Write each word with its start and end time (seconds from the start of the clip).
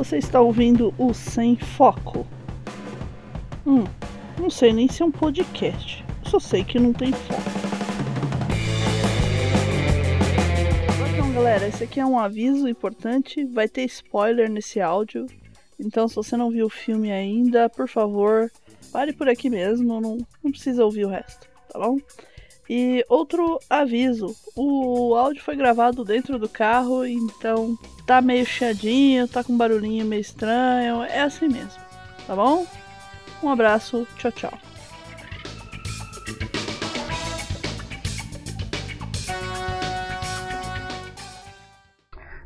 Você 0.00 0.16
está 0.16 0.40
ouvindo 0.40 0.94
o 0.96 1.12
Sem 1.12 1.58
Foco. 1.58 2.26
Hum, 3.66 3.84
não 4.38 4.48
sei 4.48 4.72
nem 4.72 4.88
se 4.88 5.02
é 5.02 5.04
um 5.04 5.10
podcast. 5.10 6.02
Só 6.24 6.40
sei 6.40 6.64
que 6.64 6.78
não 6.78 6.90
tem 6.90 7.12
foco. 7.12 7.42
Então, 11.12 11.30
galera, 11.34 11.68
esse 11.68 11.84
aqui 11.84 12.00
é 12.00 12.06
um 12.06 12.18
aviso 12.18 12.66
importante. 12.66 13.44
Vai 13.44 13.68
ter 13.68 13.84
spoiler 13.84 14.50
nesse 14.50 14.80
áudio. 14.80 15.26
Então, 15.78 16.08
se 16.08 16.14
você 16.14 16.34
não 16.34 16.50
viu 16.50 16.64
o 16.64 16.70
filme 16.70 17.12
ainda, 17.12 17.68
por 17.68 17.86
favor, 17.86 18.50
pare 18.90 19.12
por 19.12 19.28
aqui 19.28 19.50
mesmo. 19.50 20.00
Não, 20.00 20.16
não 20.42 20.50
precisa 20.50 20.82
ouvir 20.82 21.04
o 21.04 21.10
resto, 21.10 21.46
tá 21.70 21.78
bom? 21.78 21.98
E 22.72 23.04
outro 23.08 23.58
aviso: 23.68 24.32
o 24.54 25.16
áudio 25.16 25.42
foi 25.42 25.56
gravado 25.56 26.04
dentro 26.04 26.38
do 26.38 26.48
carro, 26.48 27.04
então 27.04 27.76
tá 28.06 28.22
meio 28.22 28.46
chiadinho, 28.46 29.26
tá 29.26 29.42
com 29.42 29.54
um 29.54 29.56
barulhinho 29.56 30.06
meio 30.06 30.20
estranho. 30.20 31.02
É 31.02 31.20
assim 31.22 31.48
mesmo, 31.48 31.82
tá 32.28 32.36
bom? 32.36 32.64
Um 33.42 33.48
abraço, 33.48 34.06
tchau, 34.16 34.30
tchau. 34.30 34.52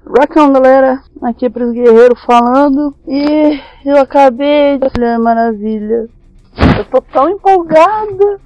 Rockão, 0.06 0.54
galera, 0.54 1.02
aqui 1.20 1.44
é 1.44 1.50
Pris 1.50 1.70
Guerreiro 1.70 2.16
falando 2.16 2.96
e 3.06 3.60
eu 3.84 3.98
acabei 3.98 4.78
de 4.78 4.88
Mulher 4.96 5.18
Maravilha. 5.18 6.08
Eu 6.78 6.84
tô 6.86 7.02
tão 7.02 7.28
empolgada. 7.28 8.40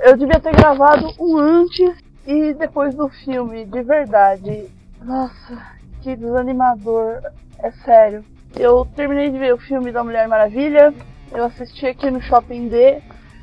Eu 0.00 0.16
devia 0.16 0.40
ter 0.40 0.54
gravado 0.54 1.12
um 1.18 1.38
antes 1.38 1.96
e 2.26 2.52
depois 2.54 2.94
do 2.94 3.08
filme, 3.08 3.64
de 3.64 3.82
verdade. 3.82 4.68
Nossa, 5.02 5.58
que 6.02 6.16
desanimador. 6.16 7.20
É 7.58 7.70
sério. 7.70 8.24
Eu 8.56 8.86
terminei 8.96 9.30
de 9.30 9.38
ver 9.38 9.54
o 9.54 9.58
filme 9.58 9.92
da 9.92 10.02
Mulher 10.02 10.26
Maravilha. 10.26 10.94
Eu 11.32 11.44
assisti 11.44 11.86
aqui 11.86 12.10
no 12.10 12.20
Shopping 12.20 12.68
D, 12.68 13.00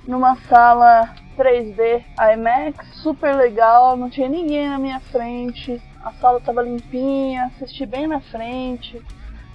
numa 0.08 0.36
sala 0.50 1.14
3D 1.38 2.04
IMAX, 2.34 2.86
super 2.96 3.36
legal, 3.36 3.96
não 3.96 4.10
tinha 4.10 4.28
ninguém 4.28 4.68
na 4.68 4.80
minha 4.80 5.00
frente, 5.00 5.82
a 6.04 6.12
sala 6.14 6.42
tava 6.42 6.64
limpinha, 6.64 7.46
assisti 7.46 7.86
bem 7.86 8.08
na 8.08 8.20
frente, 8.20 9.02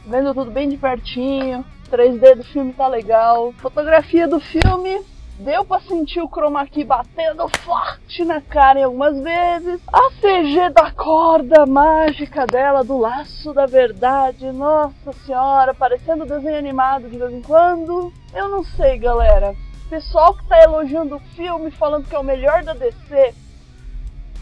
vendo 0.07 0.33
tudo 0.33 0.51
bem 0.51 0.69
de 0.69 0.77
pertinho, 0.77 1.65
3D 1.91 2.37
do 2.37 2.45
filme 2.45 2.73
tá 2.73 2.87
legal, 2.87 3.53
fotografia 3.59 4.29
do 4.29 4.41
filme 4.41 5.03
Deu 5.43 5.65
pra 5.65 5.81
sentir 5.81 6.21
o 6.21 6.29
chroma 6.29 6.65
key 6.69 6.85
batendo 6.85 7.49
forte 7.49 8.25
na 8.25 8.41
cara 8.41 8.79
em 8.79 8.85
algumas 8.85 9.21
vezes. 9.21 9.81
A 9.93 10.11
CG 10.11 10.71
da 10.71 10.93
corda 10.93 11.67
mágica 11.67 12.47
dela, 12.47 12.85
do 12.85 12.97
laço 12.97 13.53
da 13.53 13.67
verdade, 13.67 14.53
nossa 14.53 15.13
senhora, 15.27 15.75
parecendo 15.75 16.25
desenho 16.25 16.57
animado 16.57 17.11
de 17.11 17.19
vez 17.19 17.33
em 17.33 17.43
quando. 17.43 18.13
Eu 18.33 18.49
não 18.49 18.63
sei, 18.63 18.99
galera. 18.99 19.53
Pessoal 19.91 20.33
que 20.33 20.47
tá 20.47 20.63
elogiando 20.63 21.17
o 21.17 21.21
filme, 21.35 21.73
falando 21.73 22.09
que 22.09 22.15
é 22.15 22.19
o 22.21 22.25
melhor 22.25 22.63
da 22.63 22.75
DC, 22.75 23.35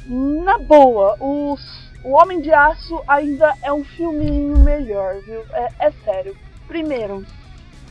na 0.07 0.59
boa, 0.59 1.17
os, 1.19 1.91
o 2.05 2.11
Homem 2.11 2.43
de 2.43 2.53
Aço 2.53 3.03
ainda 3.09 3.55
é 3.63 3.73
um 3.73 3.85
filminho 3.85 4.59
melhor, 4.59 5.15
viu? 5.23 5.41
É, 5.55 5.69
é 5.79 5.91
sério. 6.05 6.37
Primeiro, 6.69 7.25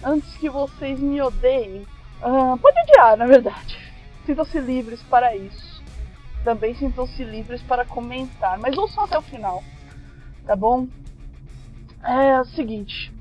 antes 0.04 0.32
que 0.38 0.48
vocês 0.48 1.00
me 1.00 1.20
odeiem, 1.20 1.88
Uh, 2.22 2.58
pode 2.58 2.78
odiar, 2.82 3.18
na 3.18 3.26
verdade. 3.26 3.78
Sintam-se 4.26 4.60
livres 4.60 5.02
para 5.04 5.36
isso. 5.36 5.82
Também 6.44 6.74
sintam-se 6.76 7.24
livres 7.24 7.62
para 7.62 7.86
comentar, 7.86 8.58
mas 8.60 8.78
ouçam 8.78 9.04
até 9.04 9.18
o 9.18 9.22
final, 9.22 9.64
tá 10.46 10.56
bom? 10.56 10.88
É 12.04 12.40
o 12.40 12.46
seguinte: 12.46 13.12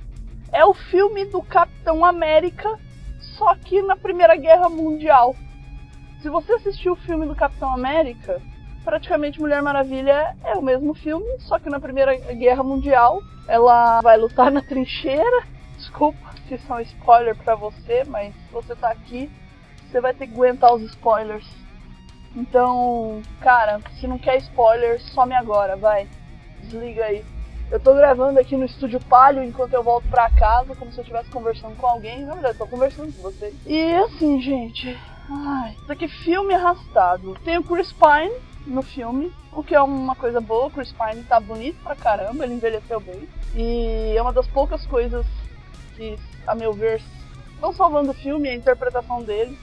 é 0.53 0.65
o 0.65 0.75
filme 0.75 1.25
do 1.25 1.43
Capitão 1.43 2.05
América, 2.05 2.79
só 3.21 3.55
que 3.55 3.83
na 3.83 3.97
Primeira 3.97 4.37
Guerra 4.37 4.69
Mundial. 4.69 5.35
Se 6.23 6.29
você 6.29 6.53
assistiu 6.55 6.93
o 6.95 6.97
filme 6.97 7.27
do 7.27 7.35
Capitão 7.35 7.73
América, 7.73 8.41
praticamente 8.85 9.41
Mulher 9.41 9.63
Maravilha 9.63 10.37
é 10.45 10.55
o 10.55 10.63
mesmo 10.63 10.93
filme, 10.95 11.39
só 11.41 11.59
que 11.61 11.71
na 11.71 11.79
Primeira 11.79 12.17
Guerra 12.35 12.63
Mundial 12.65 13.23
ela 13.47 14.01
vai 14.01 14.17
lutar 14.17 14.51
na 14.51 14.61
trincheira. 14.61 15.45
Desculpa 15.77 16.28
se 16.49 16.59
são 16.67 16.81
spoiler 16.81 17.37
para 17.37 17.55
você, 17.55 18.05
mas 18.07 18.35
se 18.35 18.53
você 18.53 18.75
tá 18.75 18.91
aqui, 18.91 19.31
você 19.87 20.01
vai 20.01 20.15
ter 20.15 20.27
que 20.27 20.35
aguentar 20.35 20.75
os 20.75 20.83
spoilers. 20.83 21.47
Então, 22.35 23.23
cara, 23.41 23.81
se 23.99 24.07
não 24.07 24.19
quer 24.19 24.37
spoiler, 24.39 25.01
some 25.01 25.35
agora, 25.35 25.77
vai. 25.77 26.09
Desliga 26.61 27.05
aí. 27.05 27.25
Eu 27.71 27.79
tô 27.79 27.95
gravando 27.95 28.41
aqui 28.41 28.57
no 28.57 28.65
estúdio 28.65 28.99
Palio 29.01 29.45
enquanto 29.45 29.75
eu 29.75 29.83
volto 29.83 30.09
pra 30.09 30.31
casa, 30.31 30.75
como 30.75 30.91
se 30.91 30.99
eu 30.99 31.03
estivesse 31.03 31.31
conversando 31.31 31.77
com 31.77 31.87
alguém. 31.87 32.25
Na 32.25 32.35
verdade, 32.35 32.55
eu 32.55 32.59
tô 32.59 32.67
conversando 32.67 33.13
com 33.15 33.23
você. 33.23 33.55
E 33.67 33.95
assim, 33.97 34.41
gente. 34.41 34.97
Ai, 35.31 35.77
isso 35.83 35.93
aqui 35.93 36.07
é 36.07 36.09
filme 36.09 36.55
arrastado. 36.55 37.35
Tem 37.45 37.59
o 37.59 37.63
Chris 37.63 37.93
Pine 37.93 38.35
no 38.67 38.83
filme, 38.83 39.31
o 39.53 39.63
que 39.63 39.75
é 39.75 39.81
uma 39.83 40.15
coisa 40.15 40.41
boa. 40.41 40.67
O 40.67 40.71
Chris 40.71 40.93
Pine 40.93 41.23
tá 41.25 41.39
bonito 41.39 41.83
pra 41.83 41.95
caramba, 41.95 42.45
ele 42.45 42.55
envelheceu 42.55 43.01
bem. 43.01 43.29
E 43.55 44.15
é 44.17 44.23
uma 44.23 44.33
das 44.33 44.47
poucas 44.47 44.87
coisas 44.87 45.27
que 45.99 46.17
a 46.47 46.55
meu 46.55 46.73
ver, 46.73 47.03
estão 47.55 47.73
salvando 47.73 48.13
o 48.13 48.15
filme, 48.15 48.49
a 48.49 48.55
interpretação 48.55 49.23
dele. 49.23 49.59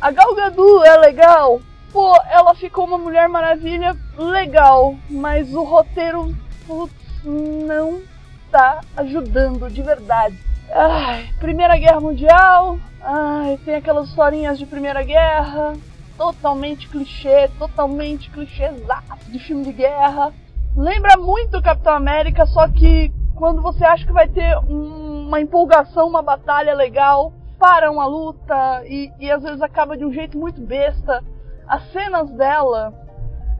A 0.00 0.10
Gal 0.10 0.34
Gadot 0.34 0.84
é 0.84 0.96
legal, 0.96 1.60
pô, 1.92 2.12
ela 2.28 2.54
ficou 2.54 2.84
uma 2.84 2.98
Mulher 2.98 3.28
Maravilha 3.28 3.96
legal, 4.18 4.96
mas 5.08 5.54
o 5.54 5.62
roteiro, 5.62 6.34
putz, 6.66 6.92
não 7.24 8.02
tá 8.50 8.80
ajudando 8.96 9.70
de 9.70 9.80
verdade. 9.80 10.36
Ai, 10.74 11.30
Primeira 11.38 11.78
Guerra 11.78 12.00
Mundial, 12.00 12.78
ai, 13.00 13.58
tem 13.64 13.76
aquelas 13.76 14.08
historinhas 14.08 14.58
de 14.58 14.66
Primeira 14.66 15.02
Guerra, 15.04 15.74
totalmente 16.18 16.88
clichê, 16.88 17.48
totalmente 17.58 18.28
clichêzaço 18.30 19.30
de 19.30 19.38
filme 19.38 19.64
de 19.64 19.72
guerra. 19.72 20.32
Lembra 20.76 21.16
muito 21.16 21.62
Capitão 21.62 21.94
América, 21.94 22.44
só 22.46 22.66
que 22.66 23.12
quando 23.42 23.60
você 23.60 23.84
acha 23.84 24.06
que 24.06 24.12
vai 24.12 24.28
ter 24.28 24.56
um 24.68 25.12
uma 25.32 25.40
empolgação, 25.40 26.06
uma 26.06 26.20
batalha 26.20 26.74
legal, 26.74 27.32
para 27.58 27.90
uma 27.90 28.04
luta 28.04 28.84
e, 28.84 29.10
e 29.18 29.30
às 29.30 29.42
vezes 29.42 29.62
acaba 29.62 29.96
de 29.96 30.04
um 30.04 30.12
jeito 30.12 30.38
muito 30.38 30.60
besta. 30.60 31.24
As 31.66 31.90
cenas 31.90 32.30
dela, 32.32 32.92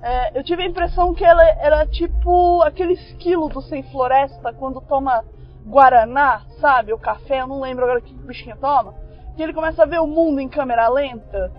é, 0.03 0.38
eu 0.38 0.44
tive 0.44 0.62
a 0.62 0.66
impressão 0.66 1.15
que 1.15 1.25
ela 1.25 1.43
era 1.43 1.87
tipo 1.87 2.62
aquele 2.62 2.93
esquilo 2.93 3.48
do 3.48 3.62
Sem 3.62 3.82
Floresta 3.84 4.53
quando 4.53 4.82
toma 4.82 5.25
Guaraná, 5.66 6.43
sabe? 6.60 6.93
O 6.93 6.99
café, 6.99 7.41
eu 7.41 7.47
não 7.47 7.60
lembro 7.60 7.84
agora 7.84 8.03
que 8.03 8.12
bichinho 8.12 8.56
toma. 8.59 8.94
Que 9.34 9.43
ele 9.43 9.54
começa 9.54 9.82
a 9.82 9.87
ver 9.87 10.00
o 10.00 10.06
mundo 10.06 10.41
em 10.41 10.49
câmera 10.49 10.88
lenta. 10.91 11.50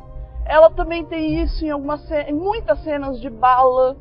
Ela 0.45 0.69
também 0.69 1.03
tem 1.03 1.41
isso 1.41 1.66
em 1.66 1.72
algumas 1.72 2.09
em 2.11 2.34
muitas 2.34 2.84
cenas 2.84 3.19
de 3.19 3.29
bala. 3.31 3.97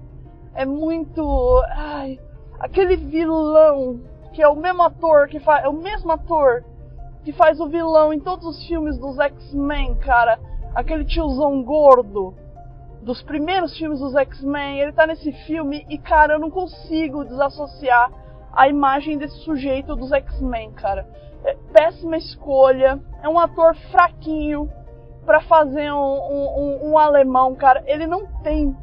É 0.55 0.67
muito. 0.67 1.63
Ai, 1.75 2.21
aquele 2.61 2.97
vilão 2.97 4.12
que 4.33 4.43
é 4.43 4.49
o 4.49 4.57
mesmo 4.57 4.83
ator 4.83 5.29
que 5.29 5.41
faz. 5.41 5.65
É 5.65 5.69
o 5.69 5.73
mesmo 5.73 6.11
ator 6.13 6.65
que 7.25 7.33
faz 7.33 7.61
o 7.61 7.69
vilão 7.69 8.13
em 8.13 8.21
todos 8.21 8.45
os 8.47 8.67
filmes 8.67 8.99
dos 8.99 9.19
X-Men, 9.19 9.97
cara. 9.97 10.39
Aquele 10.75 11.05
tiozão 11.05 11.63
gordo 11.63 12.35
dos 13.03 13.23
primeiros 13.23 13.77
filmes 13.77 14.01
dos 14.01 14.15
X-Men, 14.15 14.81
ele 14.81 14.93
tá 14.93 15.07
nesse 15.07 15.33
filme 15.45 15.85
e, 15.89 15.99
cara, 15.99 16.35
eu 16.35 16.39
não 16.39 16.51
consigo 16.51 17.25
desassociar 17.25 18.11
a 18.53 18.69
imagem 18.69 19.19
desse 19.19 19.39
sujeito 19.41 19.97
dos 19.97 20.13
X-Men, 20.13 20.73
cara. 20.73 21.07
É 21.45 21.57
péssima 21.73 22.17
escolha, 22.17 23.01
é 23.23 23.29
um 23.29 23.39
ator 23.39 23.75
fraquinho 23.91 24.71
para 25.27 25.41
fazer 25.43 25.93
um, 25.93 25.97
um, 25.99 26.91
um, 26.91 26.99
alemão, 26.99 27.55
cara. 27.55 27.83
Ele 27.87 28.07
não 28.07 28.27
tem 28.43 28.77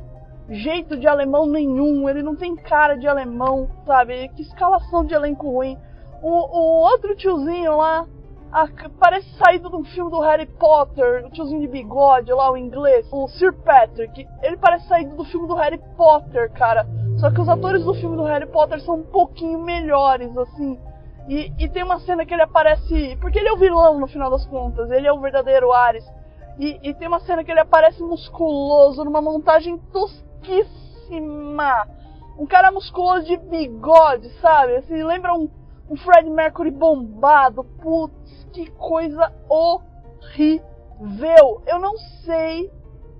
jeito 0.49 0.97
de 0.97 1.07
alemão 1.07 1.45
nenhum, 1.45 2.09
ele 2.09 2.23
não 2.23 2.35
tem 2.35 2.55
cara 2.55 2.95
de 2.95 3.07
alemão, 3.07 3.69
sabe? 3.85 4.29
Que 4.29 4.41
escalação 4.41 5.05
de 5.05 5.13
elenco 5.13 5.49
ruim. 5.49 5.77
O, 6.21 6.29
o 6.29 6.81
outro 6.91 7.15
tiozinho 7.15 7.77
lá, 7.77 8.05
a, 8.51 8.67
parece 8.99 9.29
saído 9.37 9.69
de 9.69 9.75
um 9.75 9.83
filme 9.83 10.09
do 10.09 10.19
Harry 10.19 10.47
Potter, 10.47 11.25
o 11.25 11.29
tiozinho 11.29 11.61
de 11.61 11.67
bigode 11.67 12.31
lá, 12.33 12.51
o 12.51 12.57
inglês, 12.57 13.07
o 13.11 13.27
Sir 13.27 13.53
Patrick, 13.53 14.27
ele 14.41 14.57
parece 14.57 14.87
saído 14.87 15.15
do 15.15 15.23
filme 15.23 15.47
do 15.47 15.55
Harry 15.55 15.79
Potter, 15.95 16.51
cara. 16.51 16.85
Só 17.17 17.29
que 17.29 17.39
os 17.39 17.49
atores 17.49 17.83
do 17.83 17.93
filme 17.93 18.15
do 18.15 18.23
Harry 18.23 18.47
Potter 18.47 18.81
são 18.81 18.95
um 18.95 19.03
pouquinho 19.03 19.59
melhores, 19.59 20.35
assim. 20.37 20.79
E, 21.27 21.53
e 21.59 21.69
tem 21.69 21.83
uma 21.83 21.99
cena 21.99 22.25
que 22.25 22.33
ele 22.33 22.41
aparece. 22.41 23.17
Porque 23.21 23.37
ele 23.37 23.49
é 23.49 23.53
o 23.53 23.57
vilão 23.57 23.99
no 23.99 24.07
final 24.07 24.31
das 24.31 24.45
contas, 24.47 24.89
ele 24.89 25.05
é 25.05 25.13
o 25.13 25.19
verdadeiro 25.19 25.71
Ares. 25.71 26.05
E, 26.57 26.79
e 26.81 26.93
tem 26.93 27.07
uma 27.07 27.19
cena 27.19 27.43
que 27.43 27.51
ele 27.51 27.59
aparece 27.59 28.01
musculoso 28.01 29.03
numa 29.05 29.21
montagem 29.21 29.77
tosca 29.93 30.28
Um 32.37 32.45
cara 32.45 32.71
musculoso 32.71 33.25
de 33.25 33.37
bigode, 33.37 34.29
sabe? 34.41 34.75
Assim, 34.77 35.03
lembra 35.03 35.33
um, 35.33 35.49
um 35.89 35.97
Fred 35.97 36.29
Mercury 36.29 36.71
bombado. 36.71 37.63
Putz, 37.81 38.47
que 38.53 38.69
coisa 38.71 39.33
horrível. 39.49 40.63
Eu 41.67 41.79
não 41.79 41.97
sei 42.25 42.71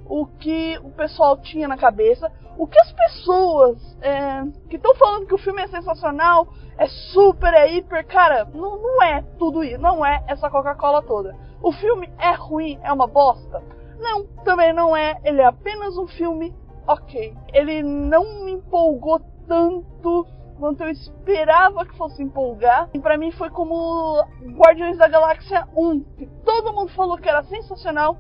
o 0.06 0.26
que 0.26 0.78
o 0.84 0.90
pessoal 0.90 1.38
tinha 1.38 1.68
na 1.68 1.78
cabeça, 1.78 2.32
o 2.58 2.68
que 2.68 2.80
as 2.80 2.92
pessoas 2.92 3.98
é, 4.02 4.44
que 4.70 4.76
estão 4.76 4.96
falando 4.96 5.28
que 5.28 5.36
o 5.36 5.38
filme 5.38 5.62
é 5.62 5.68
sensacional, 5.68 6.48
é 6.78 6.88
super, 6.88 7.54
é 7.54 7.72
hiper, 7.72 8.06
cara, 8.08 8.46
não, 8.54 8.82
não 8.82 9.04
é 9.04 9.22
tudo 9.38 9.64
isso, 9.64 9.80
não 9.80 10.06
é 10.06 10.24
essa 10.28 10.50
Coca-Cola 10.50 11.04
toda. 11.04 11.36
O 11.62 11.72
filme 11.72 12.10
é 12.18 12.32
ruim, 12.32 12.80
é 12.84 12.92
uma 12.92 13.06
bosta? 13.06 13.62
Não, 14.00 14.26
também 14.44 14.74
não 14.74 14.96
é, 14.96 15.20
ele 15.24 15.42
é 15.42 15.46
apenas 15.46 15.96
um 15.98 16.08
filme 16.08 16.54
ok. 16.88 17.36
Ele 17.54 17.84
não 17.84 18.44
me 18.44 18.52
empolgou 18.54 19.20
tanto 19.48 20.28
quanto 20.60 20.84
eu 20.84 20.90
esperava 20.90 21.86
que 21.86 21.96
fosse 21.98 22.22
empolgar. 22.22 22.90
E 22.94 23.00
para 23.00 23.18
mim 23.18 23.32
foi 23.32 23.50
como 23.50 24.24
Guardiões 24.56 24.98
da 24.98 25.08
Galáxia 25.08 25.68
1, 25.76 26.00
que 26.18 26.26
todo 26.44 26.74
mundo 26.74 26.92
falou 26.92 27.18
que 27.18 27.30
era 27.30 27.44
sensacional. 27.44 28.18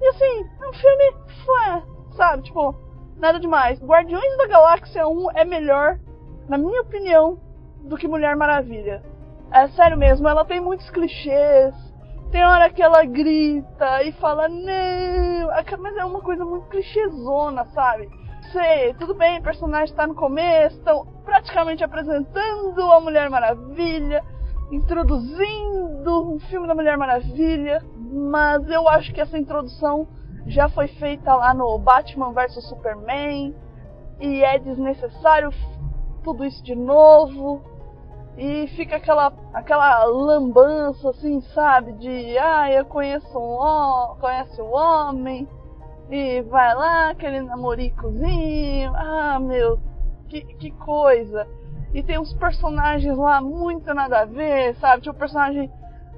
E 0.00 0.06
assim, 0.08 0.48
é 0.62 0.68
um 0.68 0.72
filme, 0.72 1.14
ué, 1.48 1.82
sabe, 2.16 2.44
tipo, 2.44 2.74
nada 3.16 3.38
demais. 3.38 3.82
Guardiões 3.82 4.36
da 4.38 4.46
Galáxia 4.46 5.06
1 5.06 5.30
é 5.32 5.44
melhor, 5.44 5.98
na 6.48 6.56
minha 6.56 6.80
opinião, 6.80 7.38
do 7.84 7.96
que 7.96 8.08
Mulher 8.08 8.36
Maravilha. 8.36 9.02
É 9.52 9.68
sério 9.68 9.98
mesmo, 9.98 10.28
ela 10.28 10.44
tem 10.44 10.60
muitos 10.60 10.88
clichês. 10.90 11.74
Tem 12.30 12.44
hora 12.44 12.70
que 12.70 12.82
ela 12.82 13.04
grita 13.04 14.02
e 14.04 14.12
fala, 14.12 14.48
não, 14.48 15.48
mas 15.80 15.96
é 15.96 16.04
uma 16.04 16.20
coisa 16.20 16.44
muito 16.44 16.68
clichêzona, 16.68 17.64
sabe? 17.74 18.08
sei, 18.52 18.94
tudo 18.94 19.14
bem, 19.14 19.38
o 19.38 19.42
personagem 19.42 19.92
está 19.92 20.06
no 20.06 20.14
começo, 20.14 20.76
estão 20.78 21.06
praticamente 21.24 21.84
apresentando 21.84 22.80
a 22.92 23.00
Mulher 23.00 23.30
Maravilha, 23.30 24.24
introduzindo 24.72 26.34
o 26.34 26.38
filme 26.50 26.66
da 26.66 26.74
Mulher 26.74 26.96
Maravilha, 26.96 27.84
mas 27.96 28.68
eu 28.68 28.88
acho 28.88 29.12
que 29.12 29.20
essa 29.20 29.38
introdução 29.38 30.08
já 30.46 30.68
foi 30.68 30.88
feita 30.88 31.34
lá 31.34 31.54
no 31.54 31.78
Batman 31.78 32.32
vs 32.32 32.68
Superman 32.68 33.54
e 34.18 34.42
é 34.42 34.58
desnecessário 34.58 35.50
tudo 36.24 36.44
isso 36.44 36.62
de 36.64 36.74
novo 36.74 37.62
e 38.40 38.66
fica 38.68 38.96
aquela 38.96 39.30
aquela 39.52 40.02
lambança 40.04 41.10
assim, 41.10 41.42
sabe, 41.52 41.92
de 41.92 42.38
ah, 42.38 42.72
eu 42.72 42.86
conheço 42.86 43.38
um 43.38 44.16
conhece 44.18 44.62
um 44.62 44.74
homem 44.74 45.46
e 46.10 46.40
vai 46.42 46.74
lá, 46.74 47.10
aquele 47.10 47.42
namoricozinho. 47.42 48.92
Ah, 48.96 49.38
meu, 49.38 49.78
que, 50.26 50.40
que 50.40 50.70
coisa. 50.70 51.46
E 51.92 52.02
tem 52.02 52.18
uns 52.18 52.32
personagens 52.32 53.16
lá 53.16 53.42
muito 53.42 53.92
nada 53.92 54.20
a 54.22 54.24
ver, 54.24 54.74
sabe? 54.76 55.02
Tipo, 55.02 55.18
personagem. 55.18 55.70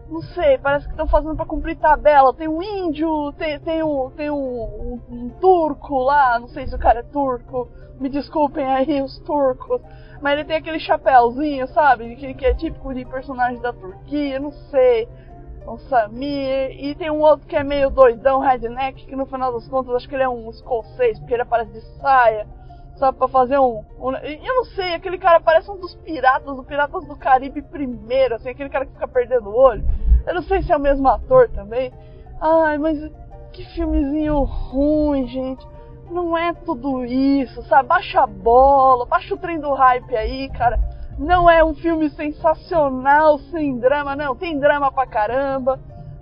Não 0.08 0.20
sei, 0.20 0.58
parece 0.58 0.87
que 0.87 0.93
estão 0.93 1.06
fazendo 1.06 1.37
para 1.37 1.46
cumprir 1.46 1.76
tabela. 1.76 2.34
Tem 2.34 2.49
um 2.49 2.62
índio, 2.62 3.32
tem, 3.32 3.58
tem, 3.60 3.82
um, 3.82 4.10
tem 4.10 4.31
um, 4.31 4.37
um, 4.37 5.00
um 5.10 5.28
turco 5.40 5.99
lá, 5.99 6.38
não 6.38 6.49
sei 6.49 6.66
se 6.66 6.75
o 6.75 6.78
cara 6.78 7.00
é 7.00 7.04
turco. 7.04 7.69
Me 7.99 8.08
desculpem 8.08 8.64
aí 8.64 9.00
os 9.00 9.19
turcos. 9.20 9.81
Mas 10.20 10.34
ele 10.34 10.44
tem 10.44 10.56
aquele 10.56 10.78
chapéuzinho, 10.78 11.66
sabe? 11.69 12.14
Que, 12.16 12.34
que 12.34 12.46
é 12.46 12.54
típico 12.54 12.94
de 12.94 13.04
personagem 13.04 13.60
da 13.60 13.72
Turquia, 13.72 14.38
não 14.38 14.52
sei 14.52 15.08
o 15.66 15.78
Samir, 15.78 16.76
e 16.84 16.94
tem 16.96 17.10
um 17.10 17.20
outro 17.20 17.46
que 17.46 17.56
é 17.56 17.62
meio 17.62 17.90
doidão, 17.90 18.40
redneck, 18.40 19.06
que 19.06 19.16
no 19.16 19.26
final 19.26 19.52
das 19.52 19.69
contas 19.69 19.94
acho 19.94 20.08
que 20.08 20.14
ele 20.14 20.25
é 20.25 20.28
um 20.28 20.50
escocês, 20.50 21.19
porque 21.19 21.34
ele 21.34 21.43
aparece 21.43 21.72
de 21.72 21.81
saia, 22.00 22.46
só 23.02 23.10
pra 23.10 23.26
fazer 23.26 23.58
um, 23.58 23.84
um. 23.99 24.14
Eu 24.14 24.54
não 24.54 24.64
sei, 24.66 24.94
aquele 24.94 25.19
cara 25.19 25.40
parece 25.40 25.69
um 25.69 25.76
dos 25.76 25.93
piratas, 25.96 26.54
do 26.54 26.62
Piratas 26.62 27.04
do 27.04 27.16
Caribe 27.16 27.60
primeiro, 27.60 28.37
assim, 28.37 28.50
aquele 28.50 28.70
cara 28.70 28.87
que 28.87 28.93
fica 28.93 29.08
perdendo 29.08 29.50
o 29.50 29.56
olho. 29.56 29.84
Eu 30.25 30.34
não 30.34 30.43
sei 30.43 30.62
se 30.62 30.70
é 30.70 30.76
o 30.76 30.81
mesmo 30.81 31.08
ator 31.08 31.49
também. 31.49 31.93
Ai, 32.40 32.78
mas 32.78 32.99
que 33.52 33.64
filmezinho 33.75 34.44
ruim, 34.44 35.26
gente. 35.26 35.66
Não 36.12 36.38
é 36.38 36.52
tudo 36.52 37.04
isso, 37.04 37.60
sabe? 37.64 37.88
Baixa 37.88 38.20
a 38.20 38.26
bola, 38.26 39.05
baixa 39.05 39.34
o 39.34 39.38
trem 39.38 39.58
do 39.58 39.75
hype 39.75 40.14
aí, 40.14 40.48
cara 40.50 40.78
não 41.19 41.48
é 41.48 41.62
um 41.62 41.75
filme 41.75 42.08
sensacional, 42.10 43.38
sem 43.50 43.78
drama, 43.78 44.16
não. 44.16 44.34
Tem 44.34 44.58
drama 44.58 44.90
pra 44.90 45.06
caramba. 45.06 45.78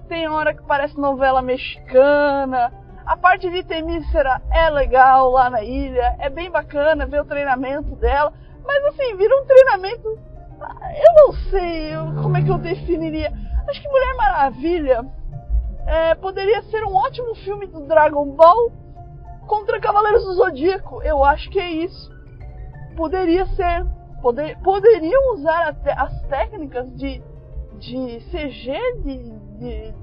Tem 0.09 0.29
hora 0.29 0.53
que 0.53 0.63
parece 0.63 0.99
novela 0.99 1.41
mexicana. 1.41 2.73
A 3.11 3.17
parte 3.17 3.51
de 3.51 3.65
Temícera 3.65 4.41
é 4.53 4.71
legal 4.71 5.33
lá 5.33 5.51
na 5.51 5.65
ilha. 5.65 6.15
É 6.21 6.31
bem 6.31 6.49
bacana 6.49 7.07
ver 7.07 7.21
o 7.21 7.25
treinamento 7.25 7.97
dela. 7.97 8.33
Mas 8.65 8.85
assim, 8.85 9.17
vira 9.17 9.37
um 9.37 9.45
treinamento. 9.47 10.07
Eu 10.07 11.27
não 11.27 11.33
sei 11.51 11.91
como 12.23 12.37
é 12.37 12.43
que 12.45 12.49
eu 12.49 12.59
definiria. 12.59 13.33
Acho 13.69 13.83
que 13.83 13.89
Mulher 13.89 14.15
Maravilha 14.15 15.05
é, 15.89 16.15
poderia 16.15 16.63
ser 16.63 16.85
um 16.85 16.95
ótimo 16.95 17.35
filme 17.35 17.67
do 17.67 17.81
Dragon 17.81 18.27
Ball 18.27 18.71
contra 19.45 19.81
Cavaleiros 19.81 20.23
do 20.23 20.35
Zodíaco. 20.35 21.03
Eu 21.03 21.25
acho 21.25 21.51
que 21.51 21.59
é 21.59 21.69
isso. 21.69 22.13
Poderia 22.97 23.45
ser 23.45 23.85
poder, 24.23 24.57
poderiam 24.63 25.35
usar 25.35 25.77
as 25.97 26.23
técnicas 26.29 26.87
de, 26.95 27.21
de 27.77 28.21
CG 28.31 28.71
de, 29.03 29.31
de, 29.59 29.95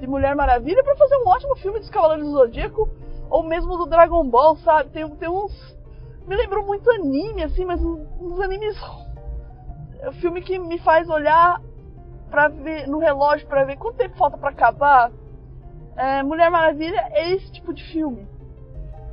de 0.00 0.06
Mulher 0.06 0.34
Maravilha 0.34 0.82
para 0.82 0.96
fazer 0.96 1.16
um 1.18 1.28
ótimo 1.28 1.56
filme 1.56 1.78
dos 1.78 1.90
Cavaleiros 1.90 2.26
do 2.26 2.32
Zodíaco 2.32 2.88
ou 3.28 3.42
mesmo 3.42 3.76
do 3.76 3.86
Dragon 3.86 4.24
Ball, 4.28 4.56
sabe? 4.56 4.90
Tem, 4.90 5.08
tem 5.16 5.28
uns. 5.28 5.78
Me 6.26 6.34
lembrou 6.36 6.64
muito 6.64 6.90
anime, 6.90 7.44
assim, 7.44 7.64
mas 7.64 7.80
uns 7.82 8.40
animes. 8.40 8.76
É 10.00 10.08
um 10.08 10.14
filme 10.14 10.40
que 10.40 10.58
me 10.58 10.78
faz 10.78 11.08
olhar 11.08 11.60
para 12.30 12.48
ver 12.48 12.88
no 12.88 12.98
relógio 12.98 13.46
para 13.46 13.64
ver 13.64 13.76
quanto 13.76 13.96
tempo 13.96 14.16
falta 14.16 14.38
para 14.38 14.50
acabar. 14.50 15.12
É, 15.96 16.22
Mulher 16.22 16.50
Maravilha 16.50 17.08
é 17.10 17.32
esse 17.32 17.52
tipo 17.52 17.74
de 17.74 17.84
filme. 17.84 18.26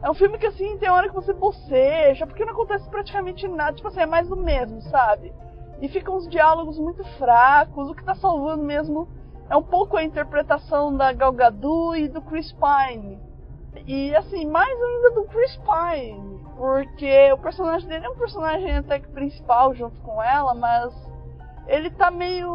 É 0.02 0.10
um 0.10 0.14
filme 0.14 0.38
que, 0.38 0.46
assim, 0.46 0.78
tem 0.78 0.90
hora 0.90 1.10
que 1.10 1.16
você 1.16 1.34
boceja, 1.34 2.26
porque 2.26 2.46
não 2.46 2.54
acontece 2.54 2.88
praticamente 2.90 3.48
nada. 3.48 3.74
Tipo 3.74 3.88
assim, 3.90 4.02
é 4.02 4.06
mais 4.06 4.28
do 4.30 4.38
mesmo, 4.38 4.82
sabe? 4.84 5.34
E 5.82 5.90
ficam 5.90 6.16
uns 6.16 6.30
diálogos 6.30 6.80
muito 6.80 7.04
fracos. 7.18 7.90
O 7.90 7.96
que 7.96 8.04
tá 8.04 8.16
salvando 8.16 8.64
mesmo 8.64 9.08
é 9.50 9.56
um 9.56 9.64
pouco 9.64 9.98
a 9.98 10.04
interpretação 10.04 10.96
da 10.96 11.12
Gal 11.14 11.32
Gadot 11.32 11.98
e 11.98 12.08
do 12.08 12.22
Chris 12.22 12.54
Pine. 12.54 13.20
E, 13.86 14.16
assim, 14.16 14.46
mais 14.46 14.82
ainda 14.82 15.12
do 15.12 15.24
Chris 15.26 15.58
Pine. 15.58 16.40
Porque 16.56 17.32
o 17.32 17.38
personagem 17.38 17.88
dele 17.88 18.06
é 18.06 18.10
um 18.10 18.18
personagem 18.18 18.78
até 18.78 19.00
que 19.00 19.08
principal 19.10 19.74
junto 19.76 20.00
com 20.02 20.22
ela, 20.22 20.54
mas 20.56 20.94
ele 21.68 21.90
tá 21.92 22.10
meio. 22.10 22.50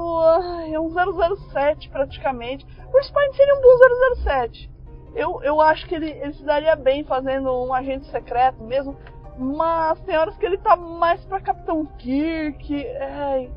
é 0.72 0.80
um 0.80 0.90
007 0.90 1.88
praticamente. 1.88 2.66
O 2.88 2.92
Chris 2.92 3.10
Pine 3.10 3.34
seria 3.34 3.54
um 3.54 3.62
bom 3.62 4.22
007 4.22 4.72
eu, 5.14 5.42
eu 5.42 5.60
acho 5.60 5.86
que 5.86 5.94
ele, 5.94 6.10
ele 6.10 6.32
se 6.32 6.44
daria 6.44 6.74
bem 6.74 7.04
fazendo 7.04 7.52
um 7.64 7.72
agente 7.72 8.06
secreto 8.06 8.62
mesmo. 8.62 8.96
Mas 9.38 10.00
tem 10.00 10.16
horas 10.16 10.36
que 10.36 10.44
ele 10.44 10.58
tá 10.58 10.76
mais 10.76 11.24
pra 11.24 11.40
Capitão 11.40 11.86
Kirk. 11.98 12.86
É, 12.86 13.48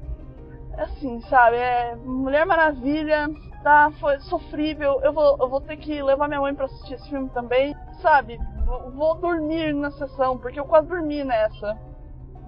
assim, 0.77 1.21
sabe? 1.21 1.57
É, 1.57 1.95
Mulher 1.95 2.45
Maravilha 2.45 3.29
tá, 3.63 3.91
foi 3.99 4.19
sofrível. 4.19 4.99
Eu 5.01 5.13
vou, 5.13 5.37
eu 5.39 5.49
vou 5.49 5.61
ter 5.61 5.77
que 5.77 6.01
levar 6.01 6.27
minha 6.27 6.41
mãe 6.41 6.53
pra 6.53 6.65
assistir 6.65 6.95
esse 6.95 7.09
filme 7.09 7.29
também. 7.29 7.75
Sabe? 8.01 8.39
Vou, 8.65 8.91
vou 8.91 9.15
dormir 9.15 9.73
na 9.73 9.91
sessão, 9.91 10.37
porque 10.37 10.59
eu 10.59 10.65
quase 10.65 10.87
dormi 10.87 11.23
nessa. 11.23 11.77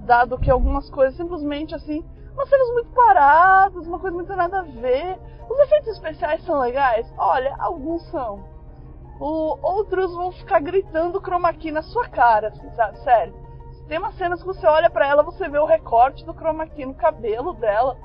Dado 0.05 0.37
que 0.37 0.51
algumas 0.51 0.89
coisas 0.89 1.15
simplesmente 1.15 1.75
assim. 1.75 2.03
Umas 2.33 2.49
cenas 2.49 2.69
muito 2.73 2.91
paradas, 2.91 3.87
uma 3.87 3.99
coisa 3.99 4.15
muito 4.15 4.35
nada 4.35 4.59
a 4.59 4.63
ver. 4.63 5.17
Os 5.49 5.59
efeitos 5.59 5.89
especiais 5.89 6.43
são 6.45 6.59
legais? 6.59 7.11
Olha, 7.17 7.55
alguns 7.57 8.03
são 8.11 8.57
o, 9.19 9.57
outros 9.61 10.13
vão 10.13 10.31
ficar 10.31 10.59
gritando 10.59 11.21
chroma 11.21 11.51
key 11.53 11.71
na 11.71 11.81
sua 11.81 12.07
cara, 12.07 12.49
assim, 12.49 12.69
sabe? 12.71 12.99
Sério. 12.99 13.33
Tem 13.87 13.97
umas 13.97 14.15
cenas 14.15 14.41
que 14.41 14.47
você 14.47 14.65
olha 14.65 14.89
para 14.89 15.07
ela, 15.07 15.23
você 15.23 15.47
vê 15.47 15.57
o 15.57 15.65
recorte 15.65 16.25
do 16.25 16.33
chroma 16.33 16.67
key 16.67 16.85
no 16.85 16.93
cabelo 16.93 17.53
dela. 17.53 17.97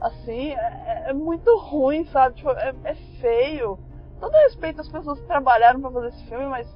Assim, 0.00 0.52
é, 0.52 1.04
é 1.08 1.12
muito 1.12 1.56
ruim, 1.58 2.04
sabe? 2.06 2.36
Tipo, 2.36 2.50
é, 2.50 2.74
é, 2.84 2.94
feio. 3.20 3.78
Todo 4.20 4.32
respeito 4.32 4.80
às 4.80 4.88
pessoas 4.88 5.20
que 5.20 5.26
trabalharam 5.26 5.80
para 5.80 5.90
fazer 5.90 6.08
esse 6.08 6.24
filme, 6.24 6.46
mas. 6.46 6.68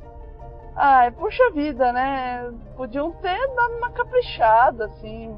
Ai, 0.74 1.10
puxa 1.10 1.50
vida, 1.50 1.92
né? 1.92 2.52
Podiam 2.76 3.12
ter 3.12 3.54
dado 3.54 3.74
uma 3.74 3.90
caprichada, 3.90 4.86
assim. 4.86 5.36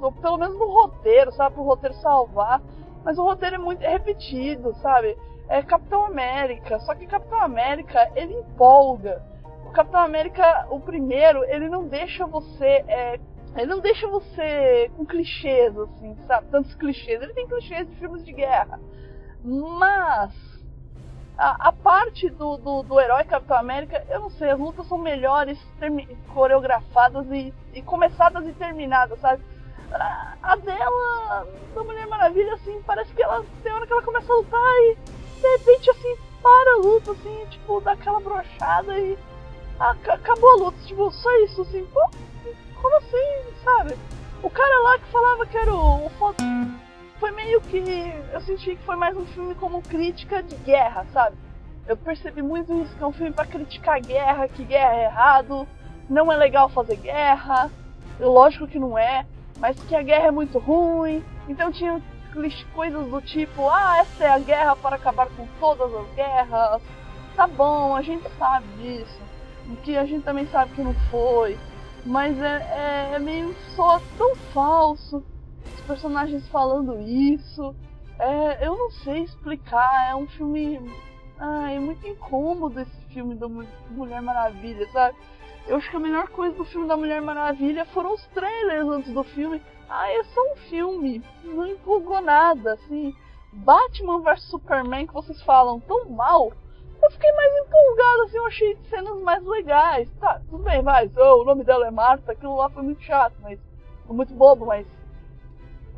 Ou 0.00 0.12
pelo 0.12 0.38
menos 0.38 0.58
no 0.58 0.66
roteiro, 0.66 1.32
sabe? 1.32 1.54
Pro 1.54 1.64
roteiro 1.64 1.94
salvar. 1.96 2.62
Mas 3.04 3.18
o 3.18 3.22
roteiro 3.22 3.56
é 3.56 3.58
muito 3.58 3.80
repetido, 3.80 4.74
sabe? 4.76 5.16
é 5.50 5.62
Capitão 5.62 6.06
América. 6.06 6.78
Só 6.78 6.94
que 6.94 7.06
Capitão 7.06 7.42
América, 7.42 8.10
ele 8.14 8.34
empolga. 8.34 9.20
O 9.70 9.72
Capitão 9.72 10.00
América, 10.00 10.66
o 10.68 10.80
primeiro, 10.80 11.44
ele 11.44 11.68
não 11.68 11.86
deixa 11.86 12.26
você. 12.26 12.84
É, 12.88 13.20
ele 13.56 13.66
não 13.66 13.78
deixa 13.78 14.08
você 14.08 14.90
com 14.96 15.06
clichês, 15.06 15.78
assim, 15.78 16.16
sabe? 16.26 16.48
Tantos 16.48 16.74
clichês. 16.74 17.22
Ele 17.22 17.32
tem 17.32 17.46
clichês 17.46 17.88
de 17.88 17.94
filmes 17.94 18.24
de 18.24 18.32
guerra. 18.32 18.80
Mas. 19.44 20.34
A, 21.38 21.68
a 21.68 21.72
parte 21.72 22.28
do, 22.30 22.56
do, 22.56 22.82
do, 22.82 23.00
herói 23.00 23.22
Capitão 23.22 23.56
América, 23.56 24.04
eu 24.10 24.18
não 24.18 24.30
sei, 24.30 24.50
as 24.50 24.58
lutas 24.58 24.88
são 24.88 24.98
melhores 24.98 25.56
coreografadas 26.34 27.30
e, 27.30 27.54
e 27.72 27.80
começadas 27.80 28.46
e 28.48 28.52
terminadas, 28.52 29.20
sabe? 29.20 29.42
A, 30.42 30.56
dela, 30.56 31.46
da 31.74 31.84
Mulher 31.84 32.08
Maravilha, 32.08 32.54
assim, 32.54 32.82
parece 32.84 33.14
que 33.14 33.22
ela 33.22 33.44
tem 33.62 33.72
hora 33.72 33.86
que 33.86 33.92
ela 33.92 34.02
começa 34.02 34.30
a 34.30 34.36
lutar 34.36 34.74
e 34.82 34.98
de 35.40 35.48
repente, 35.58 35.90
assim, 35.90 36.16
para 36.42 36.74
a 36.74 36.78
luta, 36.78 37.12
assim, 37.12 37.46
tipo, 37.50 37.80
dá 37.80 37.92
aquela 37.92 38.20
brochada 38.20 38.98
e 38.98 39.16
acabou 39.80 40.50
a 40.50 40.56
luta, 40.64 40.78
tipo, 40.86 41.10
só 41.10 41.30
isso, 41.44 41.62
assim, 41.62 41.84
pô, 41.86 42.00
como 42.80 42.96
assim, 42.98 43.54
sabe? 43.64 43.96
O 44.42 44.50
cara 44.50 44.82
lá 44.82 44.98
que 44.98 45.06
falava 45.06 45.46
que 45.46 45.56
era 45.56 45.74
o, 45.74 46.06
o 46.06 46.10
foda 46.10 46.36
foi 47.18 47.30
meio 47.32 47.60
que. 47.60 47.78
Eu 48.32 48.40
senti 48.40 48.76
que 48.76 48.84
foi 48.84 48.96
mais 48.96 49.16
um 49.16 49.26
filme 49.26 49.54
como 49.54 49.82
crítica 49.82 50.42
de 50.42 50.56
guerra, 50.56 51.06
sabe? 51.12 51.36
Eu 51.86 51.96
percebi 51.96 52.40
muito 52.42 52.72
isso, 52.82 52.94
que 52.96 53.02
é 53.02 53.06
um 53.06 53.12
filme 53.12 53.32
para 53.32 53.46
criticar 53.46 53.96
a 53.96 54.00
guerra, 54.00 54.48
que 54.48 54.64
guerra 54.64 54.94
é 54.94 55.04
errado, 55.04 55.68
não 56.08 56.32
é 56.32 56.36
legal 56.36 56.68
fazer 56.68 56.96
guerra, 56.96 57.70
lógico 58.18 58.66
que 58.66 58.78
não 58.78 58.96
é, 58.98 59.26
mas 59.58 59.78
que 59.84 59.94
a 59.94 60.02
guerra 60.02 60.28
é 60.28 60.30
muito 60.30 60.58
ruim. 60.58 61.22
Então 61.48 61.70
tinha 61.70 62.00
coisas 62.74 63.06
do 63.08 63.20
tipo, 63.20 63.68
ah, 63.68 63.98
essa 63.98 64.24
é 64.24 64.28
a 64.28 64.38
guerra 64.38 64.76
para 64.76 64.96
acabar 64.96 65.28
com 65.28 65.46
todas 65.58 65.92
as 65.94 66.14
guerras. 66.14 66.80
Tá 67.36 67.46
bom, 67.46 67.94
a 67.94 68.02
gente 68.02 68.28
sabe 68.38 68.66
disso. 68.78 69.29
Que 69.76 69.96
a 69.96 70.04
gente 70.04 70.24
também 70.24 70.46
sabe 70.46 70.74
que 70.74 70.82
não 70.82 70.94
foi. 71.10 71.58
Mas 72.04 72.38
é, 72.38 73.10
é, 73.12 73.14
é 73.16 73.18
meio 73.18 73.54
só 73.74 74.00
tão 74.16 74.34
falso. 74.52 75.22
Os 75.74 75.80
personagens 75.82 76.46
falando 76.48 77.00
isso. 77.00 77.74
É, 78.18 78.66
eu 78.66 78.76
não 78.76 78.90
sei 78.90 79.22
explicar. 79.22 80.10
É 80.10 80.14
um 80.14 80.26
filme. 80.26 80.80
É 81.72 81.78
muito 81.78 82.06
incômodo 82.06 82.80
esse 82.80 83.00
filme 83.12 83.34
do 83.34 83.48
Mulher 83.90 84.20
Maravilha, 84.20 84.86
sabe? 84.92 85.16
Eu 85.66 85.76
acho 85.76 85.88
que 85.88 85.96
a 85.96 86.00
melhor 86.00 86.28
coisa 86.28 86.56
do 86.56 86.64
filme 86.64 86.86
da 86.86 86.96
Mulher 86.96 87.22
Maravilha 87.22 87.84
foram 87.86 88.14
os 88.14 88.26
trailers 88.28 88.88
antes 88.88 89.12
do 89.12 89.22
filme. 89.22 89.62
Ah, 89.88 90.10
é 90.10 90.22
só 90.24 90.40
um 90.52 90.56
filme. 90.68 91.22
Não 91.42 91.66
empolgou 91.66 92.20
nada, 92.20 92.74
assim. 92.74 93.14
Batman 93.52 94.20
vs 94.20 94.42
Superman 94.44 95.06
que 95.06 95.14
vocês 95.14 95.42
falam 95.42 95.80
tão 95.80 96.08
mal. 96.10 96.52
Eu 97.02 97.10
fiquei 97.12 97.32
mais 97.32 97.52
empolgado, 97.56 98.22
assim, 98.24 98.36
eu 98.36 98.46
achei 98.46 98.76
cenas 98.88 99.20
mais 99.22 99.44
legais. 99.44 100.08
Tá, 100.20 100.40
tudo 100.50 100.62
bem, 100.62 100.82
vai. 100.82 101.10
Oh, 101.16 101.40
o 101.40 101.44
nome 101.44 101.64
dela 101.64 101.86
é 101.86 101.90
Marta, 101.90 102.32
aquilo 102.32 102.56
lá 102.56 102.68
foi 102.68 102.82
muito 102.82 103.02
chato, 103.02 103.34
mas. 103.40 103.58
Foi 104.06 104.14
muito 104.14 104.34
bobo, 104.34 104.66
mas. 104.66 104.86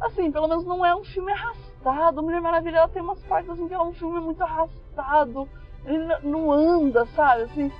Assim, 0.00 0.30
pelo 0.30 0.48
menos 0.48 0.64
não 0.64 0.84
é 0.84 0.94
um 0.94 1.04
filme 1.04 1.32
arrastado. 1.32 2.22
Mulher 2.22 2.40
Maravilha 2.40 2.78
ela 2.78 2.88
tem 2.88 3.02
umas 3.02 3.20
partes 3.24 3.50
assim 3.50 3.68
que 3.68 3.74
é 3.74 3.80
um 3.80 3.92
filme 3.92 4.20
muito 4.20 4.42
arrastado. 4.42 5.48
Ele 5.84 6.16
não 6.22 6.52
anda, 6.52 7.04
sabe? 7.06 7.42
Assim, 7.42 7.72